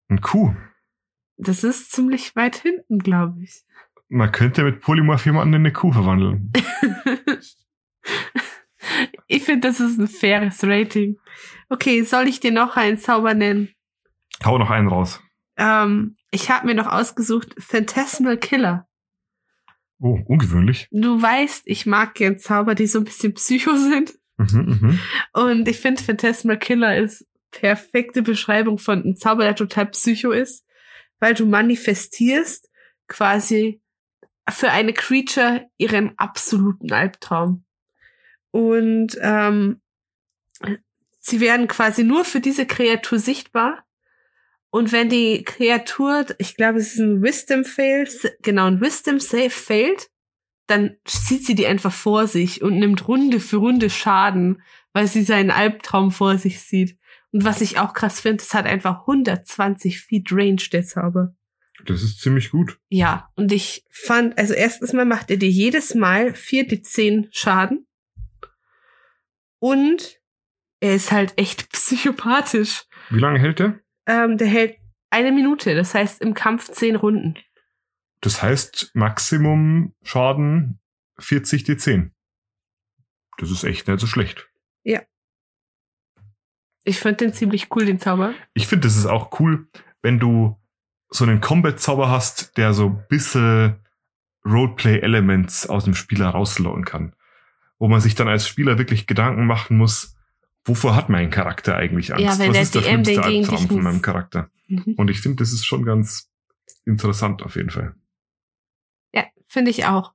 Ein 0.09 0.21
Q. 0.21 0.55
Das 1.39 1.65
ist 1.65 1.93
ziemlich 1.93 2.37
weit 2.37 2.57
hinten, 2.57 2.99
glaube 2.99 3.43
ich. 3.43 3.65
Man 4.09 4.31
könnte 4.31 4.63
mit 4.63 4.81
Polymorph 4.81 5.25
jemanden 5.25 5.55
in 5.55 5.61
eine 5.61 5.73
Kuh 5.73 5.93
verwandeln. 5.93 6.53
ich 9.27 9.43
finde, 9.45 9.69
das 9.69 9.81
ist 9.81 9.99
ein 9.99 10.09
faires 10.09 10.63
Rating. 10.63 11.17
Okay, 11.69 12.03
soll 12.03 12.29
ich 12.29 12.41
dir 12.41 12.53
noch 12.53 12.77
einen 12.77 12.99
Zauber 12.99 13.35
nennen? 13.35 13.71
Hau 14.45 14.59
noch 14.59 14.71
einen 14.71 14.89
raus. 14.89 15.21
Ähm, 15.57 16.17
ich 16.31 16.51
habe 16.51 16.67
mir 16.67 16.75
noch 16.75 16.87
ausgesucht 16.87 17.55
Phantasmal 17.59 18.37
Killer. 18.37 18.87
Oh, 19.99 20.19
ungewöhnlich. 20.27 20.89
Du 20.91 21.21
weißt, 21.21 21.63
ich 21.65 21.87
mag 21.87 22.15
gern 22.15 22.39
Zauber, 22.39 22.75
die 22.75 22.87
so 22.87 22.99
ein 22.99 23.05
bisschen 23.05 23.35
psycho 23.35 23.77
sind. 23.77 24.15
Mhm, 24.37 24.79
mhm. 24.81 25.01
Und 25.33 25.69
ich 25.69 25.81
finde, 25.81 26.03
Phantasmal 26.03 26.59
Killer 26.59 26.97
ist 26.99 27.27
perfekte 27.51 28.23
Beschreibung 28.23 28.79
von 28.79 29.03
einem 29.03 29.17
Zauber, 29.17 29.45
der 29.45 29.57
total 29.57 29.87
psycho 29.87 30.31
ist, 30.33 30.67
weil 31.21 31.35
du 31.35 31.47
manifestierst 31.47 32.69
quasi 33.09 33.81
für 34.49 34.71
eine 34.71 34.93
Creature 34.93 35.67
ihren 35.79 36.13
absoluten 36.19 36.93
Albtraum. 36.93 37.65
Und 38.57 39.19
ähm, 39.21 39.83
sie 41.19 41.41
werden 41.41 41.69
quasi 41.69 42.05
nur 42.05 42.25
für 42.25 42.41
diese 42.41 42.65
Kreatur 42.65 43.19
sichtbar. 43.19 43.85
Und 44.71 44.93
wenn 44.93 45.11
die 45.11 45.45
Kreatur, 45.45 46.25
ich 46.39 46.57
glaube, 46.57 46.79
es 46.79 46.95
ist 46.95 47.01
ein 47.01 47.23
Wisdom 47.23 47.67
Fail, 47.67 48.09
genau, 48.41 48.65
ein 48.65 48.81
Wisdom 48.81 49.21
Save 49.21 49.51
failt, 49.51 50.09
dann 50.69 50.97
sieht 51.07 51.45
sie 51.45 51.55
die 51.55 51.67
einfach 51.67 51.93
vor 51.93 52.27
sich 52.27 52.63
und 52.63 52.79
nimmt 52.79 53.07
Runde 53.07 53.41
für 53.41 53.59
Runde 53.59 53.91
Schaden, 53.91 54.63
weil 54.95 55.07
sie 55.07 55.23
seinen 55.23 55.51
Albtraum 55.51 56.11
vor 56.11 56.39
sich 56.39 56.63
sieht. 56.63 56.97
Und 57.33 57.45
was 57.45 57.61
ich 57.61 57.79
auch 57.79 57.93
krass 57.93 58.21
finde, 58.21 58.43
es 58.43 58.55
hat 58.55 58.65
einfach 58.65 59.01
120 59.01 60.01
Feet 60.01 60.33
Range, 60.33 60.63
der 60.73 60.87
Zauber. 60.87 61.35
Das 61.85 62.03
ist 62.03 62.23
ziemlich 62.23 62.53
gut. 62.53 62.79
Ja, 62.89 63.31
und 63.37 63.53
ich 63.53 63.85
fand, 63.91 64.39
also 64.39 64.55
erstens 64.55 64.95
mal 64.95 65.05
macht 65.05 65.31
er 65.31 65.37
dir 65.37 65.51
jedes 65.51 65.95
Mal 65.95 66.33
4 66.33 66.67
die 66.67 66.81
10 66.81 67.29
Schaden. 67.33 67.86
Und 69.59 70.21
er 70.81 70.95
ist 70.95 71.13
halt 71.13 71.35
echt 71.39 71.71
psychopathisch. 71.73 72.85
Wie 73.11 73.21
lange 73.21 73.39
hält 73.39 73.59
der? 73.59 73.81
Ähm, 74.07 74.39
der 74.39 74.49
hält 74.49 74.79
eine 75.11 75.33
Minute, 75.33 75.75
das 75.75 75.95
heißt 75.95 76.21
im 76.21 76.35
Kampf 76.35 76.71
10 76.71 76.97
Runden. 76.97 77.37
Das 78.21 78.43
heißt 78.43 78.91
Maximum 78.95 79.95
Schaden 80.03 80.81
40 81.19 81.65
D10. 81.65 82.11
Das 83.39 83.51
ist 83.51 83.65
echt 83.65 83.89
nicht 83.89 84.01
so 84.01 84.07
schlecht. 84.07 84.49
Ich 86.87 87.01
fand 87.01 87.21
den 87.21 87.33
ziemlich 87.33 87.67
cool, 87.75 87.85
den 87.85 87.99
Zauber. 87.99 88.33
Ich 88.55 88.69
finde, 88.69 88.87
das 88.87 88.97
ist 88.97 89.07
auch 89.07 89.41
cool, 89.41 89.67
wenn 90.03 90.21
du 90.21 90.57
so 91.11 91.25
einen 91.25 91.41
Combat-Zauber 91.41 92.09
hast, 92.09 92.57
der 92.57 92.75
so 92.75 92.87
ein 92.87 93.05
bisschen 93.09 93.85
Roleplay-Elements 94.45 95.69
aus 95.69 95.85
dem 95.85 95.95
Spieler 95.95 96.29
rauslocken 96.29 96.85
kann. 96.85 97.17
Wo 97.79 97.89
man 97.89 98.01
sich 98.01 98.15
dann 98.15 98.29
als 98.29 98.49
Spieler 98.49 98.79
wirklich 98.79 99.07
Gedanken 99.07 99.47
machen 99.47 99.77
muss, 99.77 100.17
wovor 100.65 100.97
hat 100.97 101.09
mein 101.09 101.31
Charakter 101.31 101.77
eigentlich 101.77 102.13
Angst? 102.13 102.25
Ja, 102.25 102.39
wenn 102.39 102.49
Was 102.49 102.55
der 102.55 102.63
ist 102.63 102.75
der 102.75 102.83
DM 102.83 103.05
schlimmste 103.05 103.23
Albtraum 103.23 103.69
von 103.69 103.83
meinem 103.83 104.03
Charakter? 104.03 104.51
Mhm. 104.69 104.95
Und 104.97 105.11
ich 105.11 105.21
finde, 105.21 105.37
das 105.37 105.53
ist 105.53 105.65
schon 105.65 105.85
ganz 105.85 106.31
interessant 106.85 107.43
auf 107.43 107.57
jeden 107.57 107.71
Fall. 107.71 107.95
Ja, 109.13 109.25
finde 109.47 109.71
ich 109.71 109.87
auch. 109.87 110.13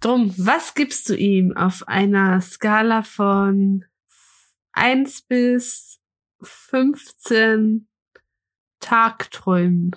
Drum, 0.00 0.34
was 0.36 0.74
gibst 0.74 1.08
du 1.08 1.16
ihm 1.16 1.56
auf 1.56 1.88
einer 1.88 2.40
Skala 2.40 3.02
von 3.02 3.84
1 4.72 5.22
bis 5.22 6.00
15 6.42 7.88
Tagträumen? 8.80 9.92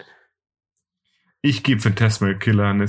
Ich 1.42 1.64
gebe 1.64 1.82
Phantasmal 1.82 2.38
Killer 2.40 2.68
eine 2.68 2.88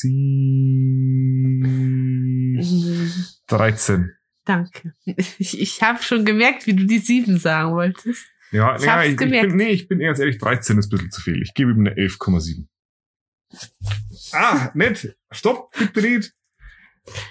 Sie 0.00 1.60
13. 3.46 4.12
Danke. 4.44 4.94
Ich, 5.04 5.60
ich 5.60 5.82
habe 5.82 6.02
schon 6.02 6.24
gemerkt, 6.24 6.66
wie 6.66 6.74
du 6.74 6.84
die 6.86 6.98
7 6.98 7.38
sagen 7.38 7.72
wolltest. 7.74 8.26
Ja, 8.52 8.76
Ich 8.76 8.82
ja 8.84 9.04
ich, 9.04 9.10
ich 9.12 9.16
bin, 9.16 9.56
nee, 9.56 9.68
ich 9.68 9.86
bin 9.86 10.00
ganz 10.00 10.18
ehrlich, 10.18 10.38
13 10.38 10.78
ist 10.78 10.86
ein 10.86 10.90
bisschen 10.90 11.10
zu 11.10 11.20
viel. 11.20 11.40
Ich 11.42 11.54
gebe 11.54 11.70
ihm 11.70 11.80
eine 11.80 11.94
11,7. 11.94 12.66
Ah, 14.32 14.70
nett. 14.74 15.16
Stopp, 15.30 15.72
bitte 15.78 16.02
nicht. 16.02 16.32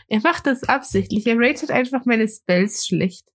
Er 0.08 0.22
macht 0.22 0.46
das 0.46 0.64
absichtlich. 0.64 1.28
Er 1.28 1.38
ratet 1.38 1.72
einfach 1.72 2.06
meine 2.06 2.28
Spells 2.28 2.86
schlecht. 2.88 3.26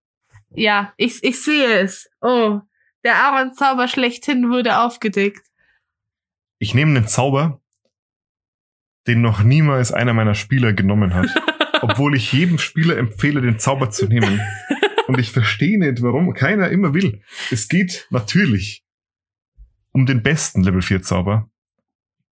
Ja, 0.51 0.93
ich, 0.97 1.23
ich 1.23 1.43
sehe 1.43 1.81
es. 1.81 2.11
Oh, 2.21 2.61
der 3.05 3.17
Aaron-Zauber 3.17 3.89
schlechthin 3.89 4.51
wurde 4.51 4.79
aufgedeckt. 4.79 5.47
Ich 6.59 6.75
nehme 6.75 6.97
einen 6.97 7.09
Zauber, 7.09 7.61
den 9.07 9.21
noch 9.21 9.43
niemals 9.43 9.93
einer 9.93 10.15
meiner 10.15 10.35
Spieler 10.35 10.73
genommen 10.73 11.15
hat. 11.15 11.29
obwohl 11.85 12.17
ich 12.17 12.33
jedem 12.33 12.59
Spieler 12.59 12.97
empfehle, 12.97 13.43
den 13.43 13.59
Zauber 13.59 13.91
zu 13.91 14.07
nehmen. 14.07 14.41
Und 15.07 15.19
ich 15.19 15.31
verstehe 15.33 15.79
nicht, 15.79 16.03
warum 16.03 16.33
keiner 16.33 16.71
immer 16.71 16.95
will. 16.95 17.21
Es 17.51 17.69
geht 17.69 18.07
natürlich 18.11 18.85
um 19.93 20.07
den 20.07 20.23
besten 20.23 20.63
Level 20.63 20.81
4 20.81 21.03
Zauber. 21.03 21.51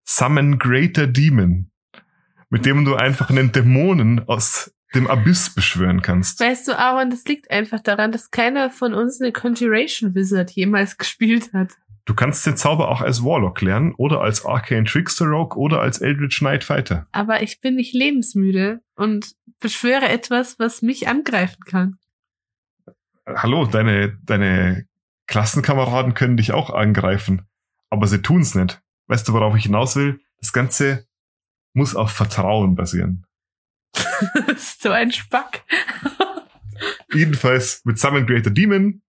Summon 0.04 0.59
Greater 0.59 1.07
Demon. 1.07 1.70
Mit 2.50 2.66
dem 2.66 2.85
du 2.85 2.94
einfach 2.94 3.31
einen 3.31 3.52
Dämonen 3.52 4.26
aus 4.28 4.74
dem 4.94 5.07
Abyss 5.07 5.54
beschwören 5.54 6.00
kannst. 6.00 6.40
Weißt 6.40 6.68
du, 6.68 6.78
Aaron, 6.78 7.11
das 7.11 7.24
liegt 7.24 7.50
einfach 7.50 7.81
daran, 7.81 8.12
dass 8.12 8.31
keiner 8.31 8.70
von 8.70 8.94
uns 8.94 9.20
eine 9.20 9.33
Conjuration 9.33 10.14
Wizard 10.14 10.50
jemals 10.50 10.96
gespielt 10.98 11.52
hat. 11.52 11.72
Du 12.08 12.14
kannst 12.14 12.46
den 12.46 12.56
Zauber 12.56 12.88
auch 12.88 13.02
als 13.02 13.22
Warlock 13.22 13.60
lernen 13.60 13.92
oder 13.98 14.22
als 14.22 14.42
Arcane 14.46 14.86
Trickster 14.86 15.26
Rogue 15.26 15.58
oder 15.58 15.82
als 15.82 16.00
Eldritch 16.00 16.38
Knight 16.38 16.64
Fighter. 16.64 17.06
Aber 17.12 17.42
ich 17.42 17.60
bin 17.60 17.74
nicht 17.74 17.92
lebensmüde 17.92 18.80
und 18.94 19.34
beschwöre 19.60 20.08
etwas, 20.08 20.58
was 20.58 20.80
mich 20.80 21.06
angreifen 21.06 21.64
kann. 21.66 21.98
Hallo, 23.26 23.66
deine, 23.66 24.16
deine 24.22 24.86
Klassenkameraden 25.26 26.14
können 26.14 26.38
dich 26.38 26.52
auch 26.52 26.70
angreifen, 26.70 27.42
aber 27.90 28.06
sie 28.06 28.22
tun's 28.22 28.54
nicht. 28.54 28.80
Weißt 29.08 29.28
du, 29.28 29.34
worauf 29.34 29.54
ich 29.54 29.64
hinaus 29.64 29.94
will? 29.94 30.18
Das 30.40 30.54
Ganze 30.54 31.06
muss 31.74 31.94
auf 31.94 32.10
Vertrauen 32.10 32.74
basieren. 32.74 33.26
so 34.56 34.92
ein 34.92 35.12
Spack. 35.12 35.62
Jedenfalls 37.12 37.82
mit 37.84 37.98
Summon 37.98 38.24
Creator 38.24 38.50
Demon, 38.50 39.02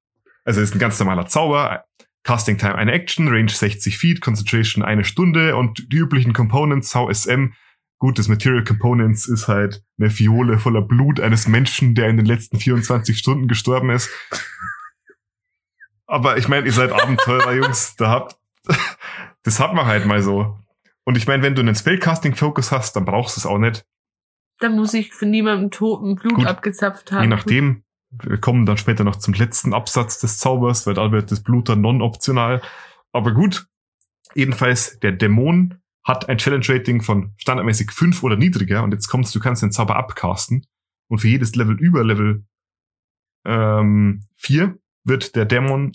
also 0.43 0.59
ist 0.59 0.75
ein 0.75 0.79
ganz 0.79 0.99
normaler 0.99 1.27
Zauber, 1.27 1.85
Casting 2.29 2.59
Time 2.59 2.75
eine 2.75 2.91
Action, 2.91 3.27
Range 3.27 3.49
60 3.49 3.97
Feet, 3.97 4.21
Concentration 4.21 4.83
eine 4.83 5.03
Stunde 5.03 5.55
und 5.55 5.91
die 5.91 5.97
üblichen 5.97 6.33
Components 6.33 6.91
VSM 6.91 7.53
Gut, 7.97 8.19
das 8.19 8.27
Material 8.27 8.63
Components 8.63 9.27
ist 9.27 9.47
halt 9.47 9.83
eine 9.99 10.11
Fiole 10.11 10.59
voller 10.59 10.83
Blut 10.83 11.19
eines 11.19 11.47
Menschen, 11.47 11.95
der 11.95 12.07
in 12.07 12.17
den 12.17 12.27
letzten 12.27 12.57
24 12.57 13.17
Stunden 13.17 13.47
gestorben 13.47 13.89
ist. 13.89 14.11
Aber 16.05 16.37
ich 16.37 16.47
meine, 16.47 16.67
ihr 16.67 16.71
seid 16.71 16.91
Abenteurer, 16.91 17.51
Jungs. 17.53 17.95
Da 17.97 18.09
habt, 18.11 18.37
das 19.43 19.59
hat 19.59 19.73
man 19.73 19.87
halt 19.87 20.05
mal 20.05 20.21
so. 20.21 20.55
Und 21.05 21.17
ich 21.17 21.25
meine, 21.25 21.41
wenn 21.41 21.55
du 21.55 21.61
einen 21.61 21.75
Spellcasting-Focus 21.75 22.71
hast, 22.71 22.95
dann 22.95 23.05
brauchst 23.05 23.37
du 23.37 23.41
es 23.41 23.45
auch 23.47 23.57
nicht. 23.57 23.83
Da 24.59 24.69
muss 24.69 24.93
ich 24.93 25.13
von 25.13 25.31
niemandem 25.31 25.71
toten 25.71 26.15
Blut 26.15 26.35
Gut, 26.35 26.45
abgezapft 26.45 27.11
haben. 27.11 27.23
Je 27.23 27.27
nachdem. 27.27 27.83
Wir 28.11 28.37
kommen 28.39 28.65
dann 28.65 28.77
später 28.77 29.03
noch 29.03 29.17
zum 29.17 29.33
letzten 29.33 29.73
Absatz 29.73 30.19
des 30.19 30.39
Zaubers, 30.39 30.87
weil 30.87 30.95
da 30.95 31.11
wird 31.11 31.31
das 31.31 31.43
Blut 31.43 31.69
dann 31.69 31.81
non-optional. 31.81 32.61
Aber 33.11 33.33
gut. 33.33 33.67
Jedenfalls, 34.35 34.99
der 34.99 35.11
Dämon 35.11 35.79
hat 36.03 36.29
ein 36.29 36.37
Challenge-Rating 36.37 37.01
von 37.01 37.33
standardmäßig 37.37 37.91
5 37.91 38.23
oder 38.23 38.35
niedriger. 38.35 38.83
Und 38.83 38.93
jetzt 38.93 39.07
kommst 39.07 39.33
du, 39.33 39.39
kannst 39.39 39.63
den 39.63 39.71
Zauber 39.71 39.95
abcasten. 39.95 40.65
Und 41.07 41.19
für 41.19 41.27
jedes 41.27 41.55
Level 41.55 41.79
über 41.79 42.03
Level 42.03 42.45
ähm, 43.45 44.23
4 44.37 44.77
wird 45.03 45.35
der 45.35 45.45
Dämon 45.45 45.93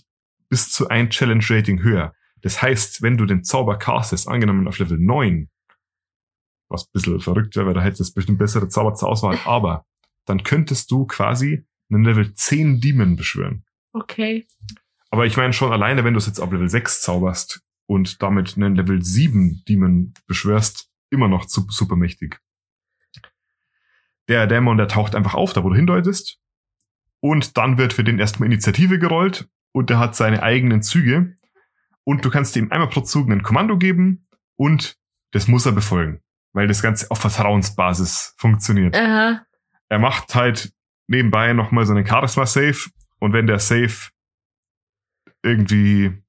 bis 0.49 0.71
zu 0.71 0.89
ein 0.89 1.11
Challenge-Rating 1.11 1.83
höher. 1.83 2.15
Das 2.43 2.61
heißt, 2.61 3.03
wenn 3.03 3.17
du 3.17 3.27
den 3.27 3.43
Zauber 3.43 3.79
castest, 3.79 4.29
angenommen 4.29 4.69
auf 4.69 4.79
Level 4.79 4.99
9, 4.99 5.49
was 6.69 6.87
ein 6.87 6.91
bisschen 6.93 7.21
verrückt 7.21 7.57
wäre, 7.57 7.67
weil 7.67 7.75
da 7.75 7.83
hättest 7.83 8.11
du 8.11 8.15
bestimmt 8.15 8.39
bessere 8.39 8.69
Zauber 8.69 8.95
zur 8.95 9.09
Auswahl, 9.09 9.39
aber 9.45 9.87
dann 10.27 10.43
könntest 10.43 10.91
du 10.91 11.07
quasi 11.07 11.65
einen 11.91 12.05
Level 12.05 12.35
10 12.35 12.81
Demon 12.81 13.17
beschwören. 13.17 13.65
Okay. 13.93 14.47
Aber 15.11 15.27
ich 15.27 15.37
meine 15.37 15.53
schon 15.53 15.73
alleine, 15.73 16.05
wenn 16.05 16.15
du 16.15 16.19
es 16.19 16.27
jetzt 16.27 16.41
auf 16.41 16.51
Level 16.51 16.69
6 16.69 17.03
zauberst 17.03 17.63
und 17.87 18.23
damit 18.23 18.57
einen 18.57 18.75
Level 18.75 19.03
7 19.03 19.63
Demon 19.69 20.15
beschwörst, 20.27 20.89
immer 21.11 21.29
noch 21.29 21.49
su- 21.49 21.67
super 21.71 21.97
mächtig. 21.97 22.41
Der 24.29 24.47
Dämon, 24.47 24.79
der 24.79 24.89
taucht 24.89 25.15
einfach 25.15 25.35
auf, 25.35 25.53
da 25.53 25.63
wo 25.65 25.69
du 25.69 25.77
hindeutest. 25.77 26.39
Und 27.21 27.57
dann 27.57 27.79
wird 27.79 27.93
für 27.93 28.05
den 28.05 28.19
erstmal 28.19 28.47
Initiative 28.49 28.99
gerollt 28.99 29.49
und 29.73 29.91
der 29.91 29.99
hat 29.99 30.17
seine 30.17 30.43
eigenen 30.43 30.83
Züge. 30.83 31.37
Und 32.05 32.25
du 32.25 32.31
kannst 32.31 32.57
ihm 32.57 32.71
einmal 32.71 32.89
pro 32.89 33.01
Zug 33.01 33.31
ein 33.31 33.43
Kommando 33.43 33.79
geben 33.79 34.27
und 34.57 34.97
das 35.31 35.49
muss 35.49 35.65
er 35.67 35.73
befolgen, 35.73 36.21
weil 36.53 36.67
das 36.67 36.83
Ganze 36.83 37.11
auf 37.11 37.19
Vertrauensbasis 37.19 38.35
funktioniert. 38.37 38.95
Aha. 38.97 39.43
Er 39.89 39.99
macht 39.99 40.35
halt 40.35 40.73
nebenbei 41.07 41.53
nochmal 41.53 41.87
so 41.87 41.95
einen 41.95 42.07
Charisma-Save 42.07 42.91
und 43.19 43.33
wenn 43.33 43.47
der 43.47 43.59
Save 43.59 43.95
irgendwie 45.43 46.23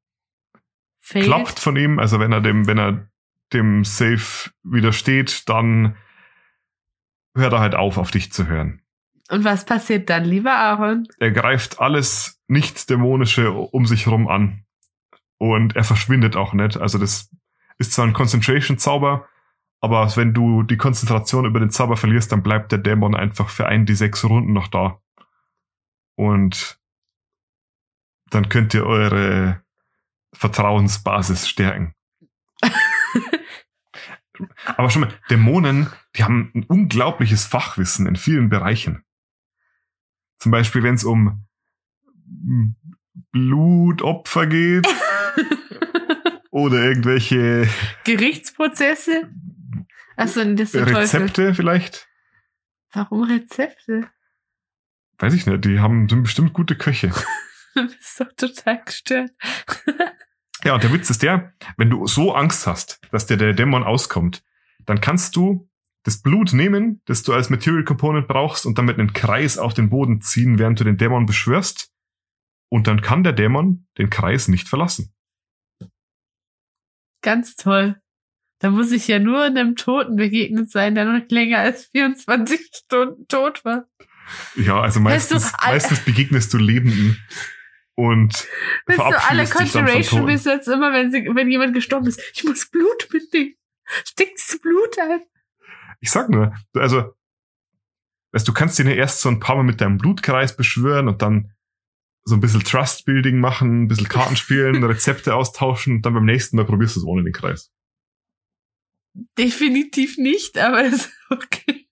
Failed. 0.99 1.25
klappt 1.25 1.59
von 1.59 1.75
ihm, 1.75 1.99
also 1.99 2.19
wenn 2.19 2.31
er 2.31 2.41
dem, 2.41 2.67
wenn 2.67 2.77
er 2.77 3.07
dem 3.53 3.83
Safe 3.83 4.49
widersteht, 4.63 5.47
dann 5.47 5.95
hört 7.35 7.53
er 7.53 7.59
halt 7.59 7.75
auf, 7.75 7.97
auf 7.97 8.11
dich 8.11 8.31
zu 8.31 8.47
hören. 8.47 8.81
Und 9.29 9.43
was 9.43 9.65
passiert 9.65 10.09
dann, 10.09 10.23
lieber 10.23 10.53
Aaron? 10.53 11.07
Er 11.19 11.31
greift 11.31 11.79
alles 11.79 12.41
nicht-dämonische 12.47 13.51
um 13.51 13.85
sich 13.85 14.05
herum 14.05 14.27
an. 14.27 14.65
Und 15.37 15.75
er 15.75 15.83
verschwindet 15.83 16.35
auch 16.35 16.53
nicht. 16.53 16.77
Also 16.77 16.97
das 16.97 17.29
ist 17.77 17.93
zwar 17.93 18.05
ein 18.05 18.13
Concentration-Zauber, 18.13 19.27
aber 19.81 20.15
wenn 20.15 20.33
du 20.33 20.63
die 20.63 20.77
Konzentration 20.77 21.45
über 21.45 21.59
den 21.59 21.69
Zauber 21.69 21.97
verlierst, 21.97 22.31
dann 22.31 22.43
bleibt 22.43 22.71
der 22.71 22.79
Dämon 22.79 23.15
einfach 23.15 23.49
für 23.49 23.67
ein, 23.67 23.85
die 23.85 23.95
sechs 23.95 24.23
Runden 24.23 24.53
noch 24.53 24.67
da. 24.67 24.99
Und 26.15 26.79
dann 28.29 28.49
könnt 28.49 28.73
ihr 28.73 28.85
eure 28.85 29.61
Vertrauensbasis 30.33 31.47
stärken. 31.47 31.93
Aber 34.65 34.89
schon 34.89 35.01
mal, 35.03 35.13
Dämonen, 35.29 35.87
die 36.15 36.23
haben 36.23 36.51
ein 36.55 36.63
unglaubliches 36.63 37.45
Fachwissen 37.45 38.07
in 38.07 38.15
vielen 38.15 38.49
Bereichen. 38.49 39.03
Zum 40.39 40.51
Beispiel, 40.51 40.83
wenn 40.83 40.95
es 40.95 41.03
um 41.03 41.45
Blutopfer 43.31 44.47
geht 44.47 44.87
oder 46.51 46.83
irgendwelche 46.83 47.69
Gerichtsprozesse? 48.03 49.29
Achso, 50.17 50.43
das 50.43 50.61
ist 50.61 50.75
der 50.75 50.85
Teufel. 50.85 50.97
Rezepte 50.97 51.53
vielleicht. 51.53 52.07
Warum 52.93 53.23
Rezepte? 53.23 54.09
Weiß 55.17 55.33
ich 55.33 55.45
nicht, 55.45 55.65
die 55.65 55.79
haben 55.79 56.07
sind 56.09 56.23
bestimmt 56.23 56.53
gute 56.53 56.75
Köche. 56.75 57.11
Du 57.77 57.87
bist 57.87 58.21
doch 58.21 58.31
total 58.37 58.81
gestört. 58.85 59.31
Ja, 60.63 60.73
und 60.73 60.83
der 60.83 60.91
Witz 60.91 61.11
ist 61.11 61.21
der, 61.21 61.53
wenn 61.77 61.91
du 61.91 62.07
so 62.07 62.33
Angst 62.33 62.65
hast, 62.65 62.99
dass 63.11 63.27
dir 63.27 63.37
der 63.37 63.53
Dämon 63.53 63.83
auskommt, 63.83 64.43
dann 64.85 64.99
kannst 64.99 65.35
du 65.35 65.69
das 66.01 66.23
Blut 66.23 66.53
nehmen, 66.53 67.03
das 67.05 67.21
du 67.21 67.33
als 67.33 67.51
Material 67.51 67.83
Component 67.83 68.27
brauchst 68.27 68.65
und 68.65 68.79
damit 68.79 68.97
einen 68.97 69.13
Kreis 69.13 69.59
auf 69.59 69.75
den 69.75 69.91
Boden 69.91 70.21
ziehen, 70.21 70.57
während 70.57 70.79
du 70.79 70.83
den 70.83 70.97
Dämon 70.97 71.27
beschwörst. 71.27 71.91
Und 72.69 72.87
dann 72.87 73.01
kann 73.01 73.23
der 73.23 73.33
Dämon 73.33 73.87
den 73.99 74.09
Kreis 74.09 74.47
nicht 74.47 74.67
verlassen. 74.67 75.13
Ganz 77.21 77.55
toll. 77.55 78.01
Da 78.59 78.69
muss 78.69 78.91
ich 78.91 79.07
ja 79.07 79.19
nur 79.19 79.41
einem 79.43 79.75
Toten 79.75 80.15
begegnet 80.15 80.71
sein, 80.71 80.95
der 80.95 81.05
noch 81.05 81.21
länger 81.29 81.59
als 81.59 81.87
24 81.87 82.59
Stunden 82.73 83.27
tot 83.27 83.63
war. 83.65 83.85
Ja, 84.55 84.81
also 84.81 85.03
Weißt 85.03 85.29
du, 85.31 85.35
meistens, 85.35 85.53
meistens 85.65 85.99
begegnest 85.99 86.53
du 86.53 86.57
Lebenden 86.57 87.19
und 87.95 88.33
Weißt 88.87 88.97
du, 88.99 89.03
alle 89.29 89.45
Conjuration 89.47 90.25
bis 90.25 90.45
jetzt 90.45 90.67
immer, 90.67 90.91
wenn, 90.93 91.11
sie, 91.11 91.29
wenn 91.33 91.49
jemand 91.51 91.73
gestorben 91.73 92.07
ist, 92.07 92.21
ich 92.33 92.43
muss 92.43 92.69
Blut 92.69 93.07
mitnehmen. 93.13 93.53
Steck 94.05 94.31
das 94.35 94.59
Blut 94.59 94.97
ein. 94.99 95.21
Ich 96.01 96.09
sag 96.11 96.29
nur, 96.29 96.55
du- 96.73 96.79
also, 96.79 97.13
weißt 98.31 98.47
du, 98.47 98.53
kannst 98.53 98.79
den 98.79 98.87
ja 98.87 98.93
erst 98.93 99.21
so 99.21 99.29
ein 99.29 99.39
paar 99.39 99.55
Mal 99.57 99.63
mit 99.63 99.79
deinem 99.81 99.97
Blutkreis 99.97 100.55
beschwören 100.55 101.07
und 101.07 101.21
dann 101.21 101.51
so 102.23 102.35
ein 102.35 102.41
bisschen 102.41 102.63
Trust-Building 102.63 103.39
machen, 103.39 103.83
ein 103.83 103.87
bisschen 103.87 104.07
Karten 104.09 104.35
spielen, 104.35 104.83
Rezepte 104.83 105.35
austauschen 105.35 105.97
und 105.97 106.01
dann 106.05 106.15
beim 106.15 106.25
nächsten 106.25 106.55
Mal 106.57 106.65
probierst 106.65 106.95
du 106.95 107.01
es 107.01 107.05
ohne 107.05 107.23
den 107.23 107.33
Kreis. 107.33 107.71
Definitiv 109.37 110.17
nicht, 110.17 110.57
aber 110.57 110.83
ist 110.83 111.11
okay. 111.29 111.87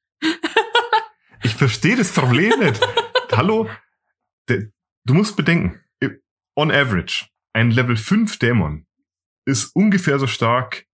Ich 1.43 1.55
verstehe 1.55 1.95
das 1.95 2.11
Problem 2.11 2.59
nicht. 2.59 2.79
Hallo? 3.31 3.69
Du 4.47 5.13
musst 5.13 5.35
bedenken, 5.35 5.79
on 6.55 6.71
average, 6.71 7.27
ein 7.53 7.71
Level 7.71 7.97
5 7.97 8.39
Dämon 8.39 8.85
ist 9.45 9.75
ungefähr 9.75 10.19
so 10.19 10.27
stark 10.27 10.85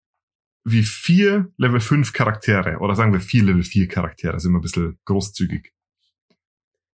wie 0.64 0.84
vier 0.84 1.52
Level 1.58 1.80
5 1.80 2.14
Charaktere. 2.14 2.80
Oder 2.80 2.96
sagen 2.96 3.14
wir 3.14 3.22
vier 3.22 3.44
Level 3.44 3.64
4 3.64 3.88
Charaktere, 3.88 4.40
sind 4.40 4.52
wir 4.52 4.60
ein 4.60 4.62
bisschen 4.62 5.00
großzügig. 5.06 5.74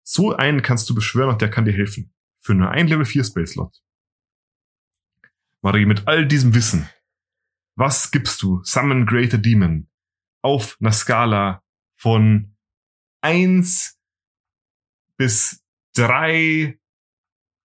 So 0.02 0.36
einen 0.36 0.62
kannst 0.62 0.88
du 0.90 0.94
beschwören 0.94 1.30
und 1.30 1.40
der 1.40 1.50
kann 1.50 1.64
dir 1.64 1.72
helfen. 1.72 2.12
Für 2.40 2.54
nur 2.54 2.70
ein 2.70 2.88
Level 2.88 3.04
4 3.04 3.24
Space 3.24 3.52
Slot. 3.52 3.80
Marie, 5.62 5.86
mit 5.86 6.06
all 6.06 6.26
diesem 6.26 6.54
Wissen, 6.54 6.88
was 7.76 8.10
gibst 8.10 8.42
du 8.42 8.62
Summon 8.64 9.06
Greater 9.06 9.38
Demon 9.38 9.88
auf 10.42 10.76
einer 10.80 10.92
Skala 10.92 11.62
von 11.96 12.56
eins 13.20 13.98
bis 15.16 15.62
drei 15.94 16.78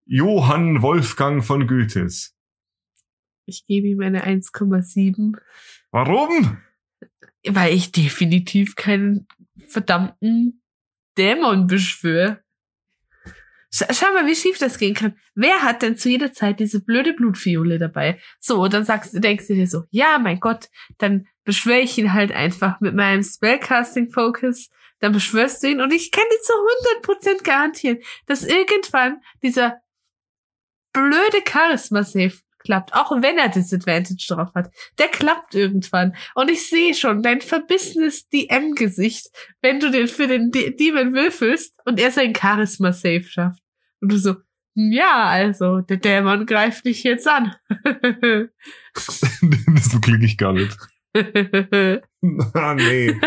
Johann 0.06 0.82
Wolfgang 0.82 1.44
von 1.44 1.66
Goethes? 1.66 2.34
Ich 3.46 3.64
gebe 3.66 3.86
ihm 3.88 4.00
eine 4.00 4.24
1,7, 4.26 5.38
Warum? 5.90 6.58
weil 7.48 7.74
ich 7.74 7.92
definitiv 7.92 8.74
keinen 8.74 9.28
verdammten 9.68 10.62
Dämon 11.16 11.66
beschwöre. 11.68 12.44
Sch 13.76 13.84
schau 13.90 14.10
mal, 14.14 14.26
wie 14.26 14.34
schief 14.34 14.56
das 14.58 14.78
gehen 14.78 14.94
kann. 14.94 15.18
Wer 15.34 15.62
hat 15.62 15.82
denn 15.82 15.98
zu 15.98 16.08
jeder 16.08 16.32
Zeit 16.32 16.60
diese 16.60 16.80
blöde 16.80 17.12
Blutfiole 17.12 17.78
dabei? 17.78 18.18
So, 18.40 18.62
und 18.62 18.72
dann 18.72 18.86
sagst 18.86 19.12
denkst 19.12 19.48
du 19.48 19.54
dir 19.54 19.66
so, 19.66 19.84
ja, 19.90 20.18
mein 20.18 20.40
Gott, 20.40 20.70
dann 20.96 21.26
beschwöre 21.44 21.80
ich 21.80 21.98
ihn 21.98 22.14
halt 22.14 22.32
einfach 22.32 22.80
mit 22.80 22.94
meinem 22.94 23.22
Spellcasting-Focus. 23.22 24.70
Dann 25.00 25.12
beschwörst 25.12 25.62
du 25.62 25.68
ihn 25.68 25.82
und 25.82 25.92
ich 25.92 26.10
kann 26.10 26.24
dir 26.30 26.40
zu 26.40 26.54
100% 27.34 27.42
garantieren, 27.44 27.98
dass 28.24 28.44
irgendwann 28.44 29.20
dieser 29.42 29.82
blöde 30.94 31.42
Charisma-Save 31.46 32.32
klappt, 32.60 32.94
auch 32.94 33.12
wenn 33.20 33.36
er 33.36 33.50
Disadvantage 33.50 34.26
drauf 34.26 34.54
hat. 34.54 34.72
Der 34.98 35.08
klappt 35.08 35.54
irgendwann. 35.54 36.16
Und 36.34 36.50
ich 36.50 36.66
sehe 36.66 36.94
schon 36.94 37.22
dein 37.22 37.42
verbissenes 37.42 38.26
DM-Gesicht, 38.30 39.26
wenn 39.60 39.80
du 39.80 39.90
den 39.90 40.08
für 40.08 40.28
den 40.28 40.50
D 40.50 40.74
Demon 40.74 41.12
würfelst 41.12 41.78
und 41.84 42.00
er 42.00 42.10
sein 42.10 42.34
Charisma-Save 42.34 43.24
schafft. 43.24 43.65
Und 44.06 44.12
du 44.12 44.18
so, 44.18 44.36
"Hm, 44.76 44.92
ja, 44.92 45.24
also, 45.24 45.80
der 45.80 45.96
Dämon 45.96 46.46
greift 46.46 46.84
dich 46.84 47.02
jetzt 47.02 47.26
an. 47.26 47.56
so 48.94 50.00
klinge 50.00 50.24
ich 50.24 50.38
gar 50.38 50.52
nicht. 50.52 50.76
ah, 52.54 52.74
nee. 52.74 53.18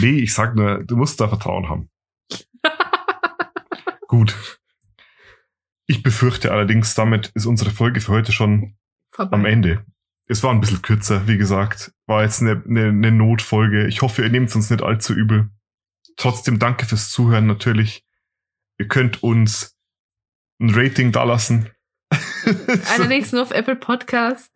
Nee, 0.00 0.18
ich 0.20 0.32
sag 0.32 0.56
nur, 0.56 0.82
du 0.84 0.96
musst 0.96 1.20
da 1.20 1.28
Vertrauen 1.28 1.68
haben. 1.68 1.90
Gut. 4.08 4.58
Ich 5.86 6.02
befürchte 6.02 6.50
allerdings, 6.50 6.94
damit 6.94 7.30
ist 7.34 7.44
unsere 7.44 7.70
Folge 7.70 8.00
für 8.00 8.12
heute 8.12 8.32
schon 8.32 8.76
Vorbei. 9.12 9.36
am 9.36 9.44
Ende. 9.44 9.84
es 10.26 10.42
war 10.42 10.50
ein 10.52 10.60
bisschen 10.60 10.80
kürzer, 10.80 11.28
wie 11.28 11.36
gesagt. 11.36 11.92
War 12.06 12.22
jetzt 12.22 12.40
eine, 12.40 12.62
eine, 12.66 12.86
eine 12.86 13.12
Notfolge. 13.12 13.86
Ich 13.86 14.00
hoffe, 14.00 14.22
ihr 14.22 14.30
nehmt 14.30 14.48
es 14.48 14.56
uns 14.56 14.70
nicht 14.70 14.82
allzu 14.82 15.12
übel. 15.12 15.50
Trotzdem 16.16 16.58
danke 16.58 16.86
fürs 16.86 17.10
Zuhören 17.10 17.46
natürlich. 17.46 18.02
Ihr 18.78 18.88
könnt 18.88 19.22
uns 19.22 19.76
ein 20.60 20.70
Rating 20.70 21.12
dalassen. 21.12 21.70
Allerdings 22.96 23.32
nur 23.32 23.42
auf 23.42 23.50
Apple 23.50 23.76
Podcast. 23.76 24.50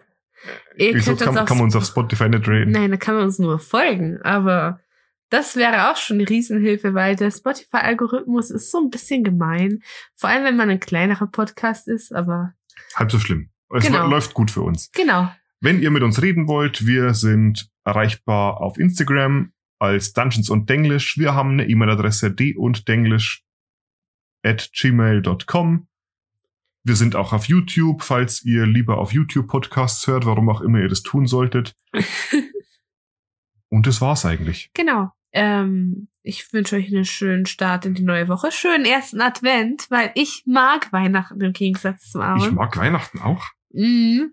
Ihr 0.76 0.94
Wieso 0.94 1.16
kann, 1.16 1.34
kann 1.46 1.56
man 1.56 1.64
uns 1.64 1.76
auf 1.76 1.86
Spotify 1.86 2.28
nicht 2.28 2.46
raten? 2.46 2.70
Nein, 2.70 2.90
da 2.90 2.96
kann 2.96 3.14
man 3.14 3.24
uns 3.24 3.38
nur 3.38 3.58
folgen, 3.58 4.20
aber 4.22 4.80
das 5.30 5.56
wäre 5.56 5.90
auch 5.90 5.96
schon 5.96 6.18
eine 6.18 6.28
Riesenhilfe, 6.28 6.92
weil 6.94 7.16
der 7.16 7.30
Spotify-Algorithmus 7.30 8.50
ist 8.50 8.70
so 8.70 8.78
ein 8.78 8.90
bisschen 8.90 9.24
gemein. 9.24 9.82
Vor 10.16 10.28
allem, 10.28 10.44
wenn 10.44 10.56
man 10.56 10.68
ein 10.70 10.80
kleinerer 10.80 11.26
Podcast 11.26 11.88
ist, 11.88 12.12
aber 12.14 12.52
Halb 12.94 13.10
so 13.10 13.18
schlimm. 13.18 13.50
Es 13.74 13.86
Genau. 13.86 14.06
läuft 14.06 14.34
gut 14.34 14.50
für 14.50 14.62
uns. 14.62 14.90
genau. 14.92 15.32
Wenn 15.60 15.80
ihr 15.80 15.90
mit 15.90 16.02
uns 16.02 16.20
reden 16.20 16.46
wollt, 16.46 16.84
wir 16.86 17.14
sind 17.14 17.70
erreichbar 17.84 18.60
auf 18.60 18.76
Instagram 18.78 19.52
als 19.78 20.12
Dungeons 20.12 20.50
und 20.50 20.68
Denglish. 20.68 21.16
Wir 21.16 21.34
haben 21.34 21.52
eine 21.52 21.66
E-Mail-Adresse 21.68 22.30
d 22.30 22.54
und 22.54 22.86
denglish 22.86 23.42
at 24.44 24.70
gmail.com. 24.74 25.88
Wir 26.84 26.96
sind 26.96 27.16
auch 27.16 27.32
auf 27.32 27.46
YouTube, 27.46 28.02
falls 28.02 28.44
ihr 28.44 28.66
lieber 28.66 28.98
auf 28.98 29.12
YouTube 29.12 29.48
Podcasts 29.48 30.06
hört, 30.06 30.26
warum 30.26 30.48
auch 30.50 30.60
immer 30.60 30.80
ihr 30.80 30.88
das 30.88 31.02
tun 31.02 31.26
solltet. 31.26 31.74
Und 33.70 33.86
das 33.86 34.00
war's 34.00 34.24
eigentlich. 34.26 34.70
Genau. 34.74 35.10
Ähm, 35.32 36.08
ich 36.22 36.52
wünsche 36.52 36.76
euch 36.76 36.88
einen 36.94 37.04
schönen 37.04 37.46
Start 37.46 37.86
in 37.86 37.94
die 37.94 38.02
neue 38.04 38.28
Woche. 38.28 38.52
Schönen 38.52 38.84
ersten 38.84 39.20
Advent, 39.20 39.86
weil 39.90 40.12
ich 40.14 40.44
mag 40.46 40.92
Weihnachten 40.92 41.40
im 41.40 41.52
Gegensatz 41.52 42.10
zum 42.10 42.20
Ich 42.20 42.26
Aaron. 42.26 42.54
mag 42.54 42.76
Weihnachten 42.76 43.18
auch. 43.20 43.44
Mhm. 43.72 44.32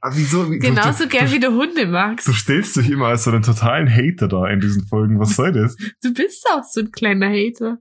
Ah, 0.00 0.10
Wieso? 0.14 0.44
Du- 0.44 0.58
Genauso 0.58 1.04
du, 1.04 1.08
gern 1.08 1.26
du, 1.26 1.32
wie 1.32 1.40
du 1.40 1.52
Hunde 1.52 1.86
magst. 1.86 2.26
du 2.28 2.32
stellst 2.32 2.76
dich 2.76 2.90
immer 2.90 3.06
als 3.08 3.24
so 3.24 3.30
einen 3.30 3.42
totalen 3.42 3.88
Hater 3.88 4.28
da 4.28 4.46
in 4.48 4.60
diesen 4.60 4.86
Folgen. 4.86 5.18
Was 5.18 5.36
soll 5.36 5.52
das? 5.52 5.76
Du 6.02 6.12
bist 6.12 6.46
auch 6.52 6.64
so 6.64 6.80
ein 6.80 6.90
kleiner 6.92 7.28
Hater. 7.30 7.78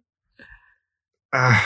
Ah. 1.32 1.60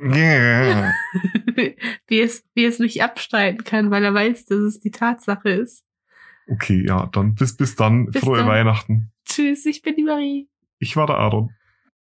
Yeah. 0.00 0.92
wie, 2.06 2.20
es, 2.20 2.44
wie 2.54 2.64
es 2.64 2.78
nicht 2.78 3.02
abstreiten 3.02 3.64
kann, 3.64 3.90
weil 3.90 4.04
er 4.04 4.14
weiß, 4.14 4.46
dass 4.46 4.58
es 4.58 4.80
die 4.80 4.90
Tatsache 4.90 5.50
ist. 5.50 5.84
Okay, 6.48 6.84
ja, 6.86 7.06
dann 7.12 7.34
bis, 7.34 7.56
bis 7.56 7.76
dann. 7.76 8.06
Bis 8.06 8.22
Frohe 8.22 8.38
dann. 8.38 8.48
Weihnachten. 8.48 9.12
Tschüss, 9.24 9.66
ich 9.66 9.82
bin 9.82 9.94
die 9.96 10.04
Marie. 10.04 10.48
Ich 10.78 10.96
war 10.96 11.06
der 11.06 11.16
Aaron. 11.16 11.50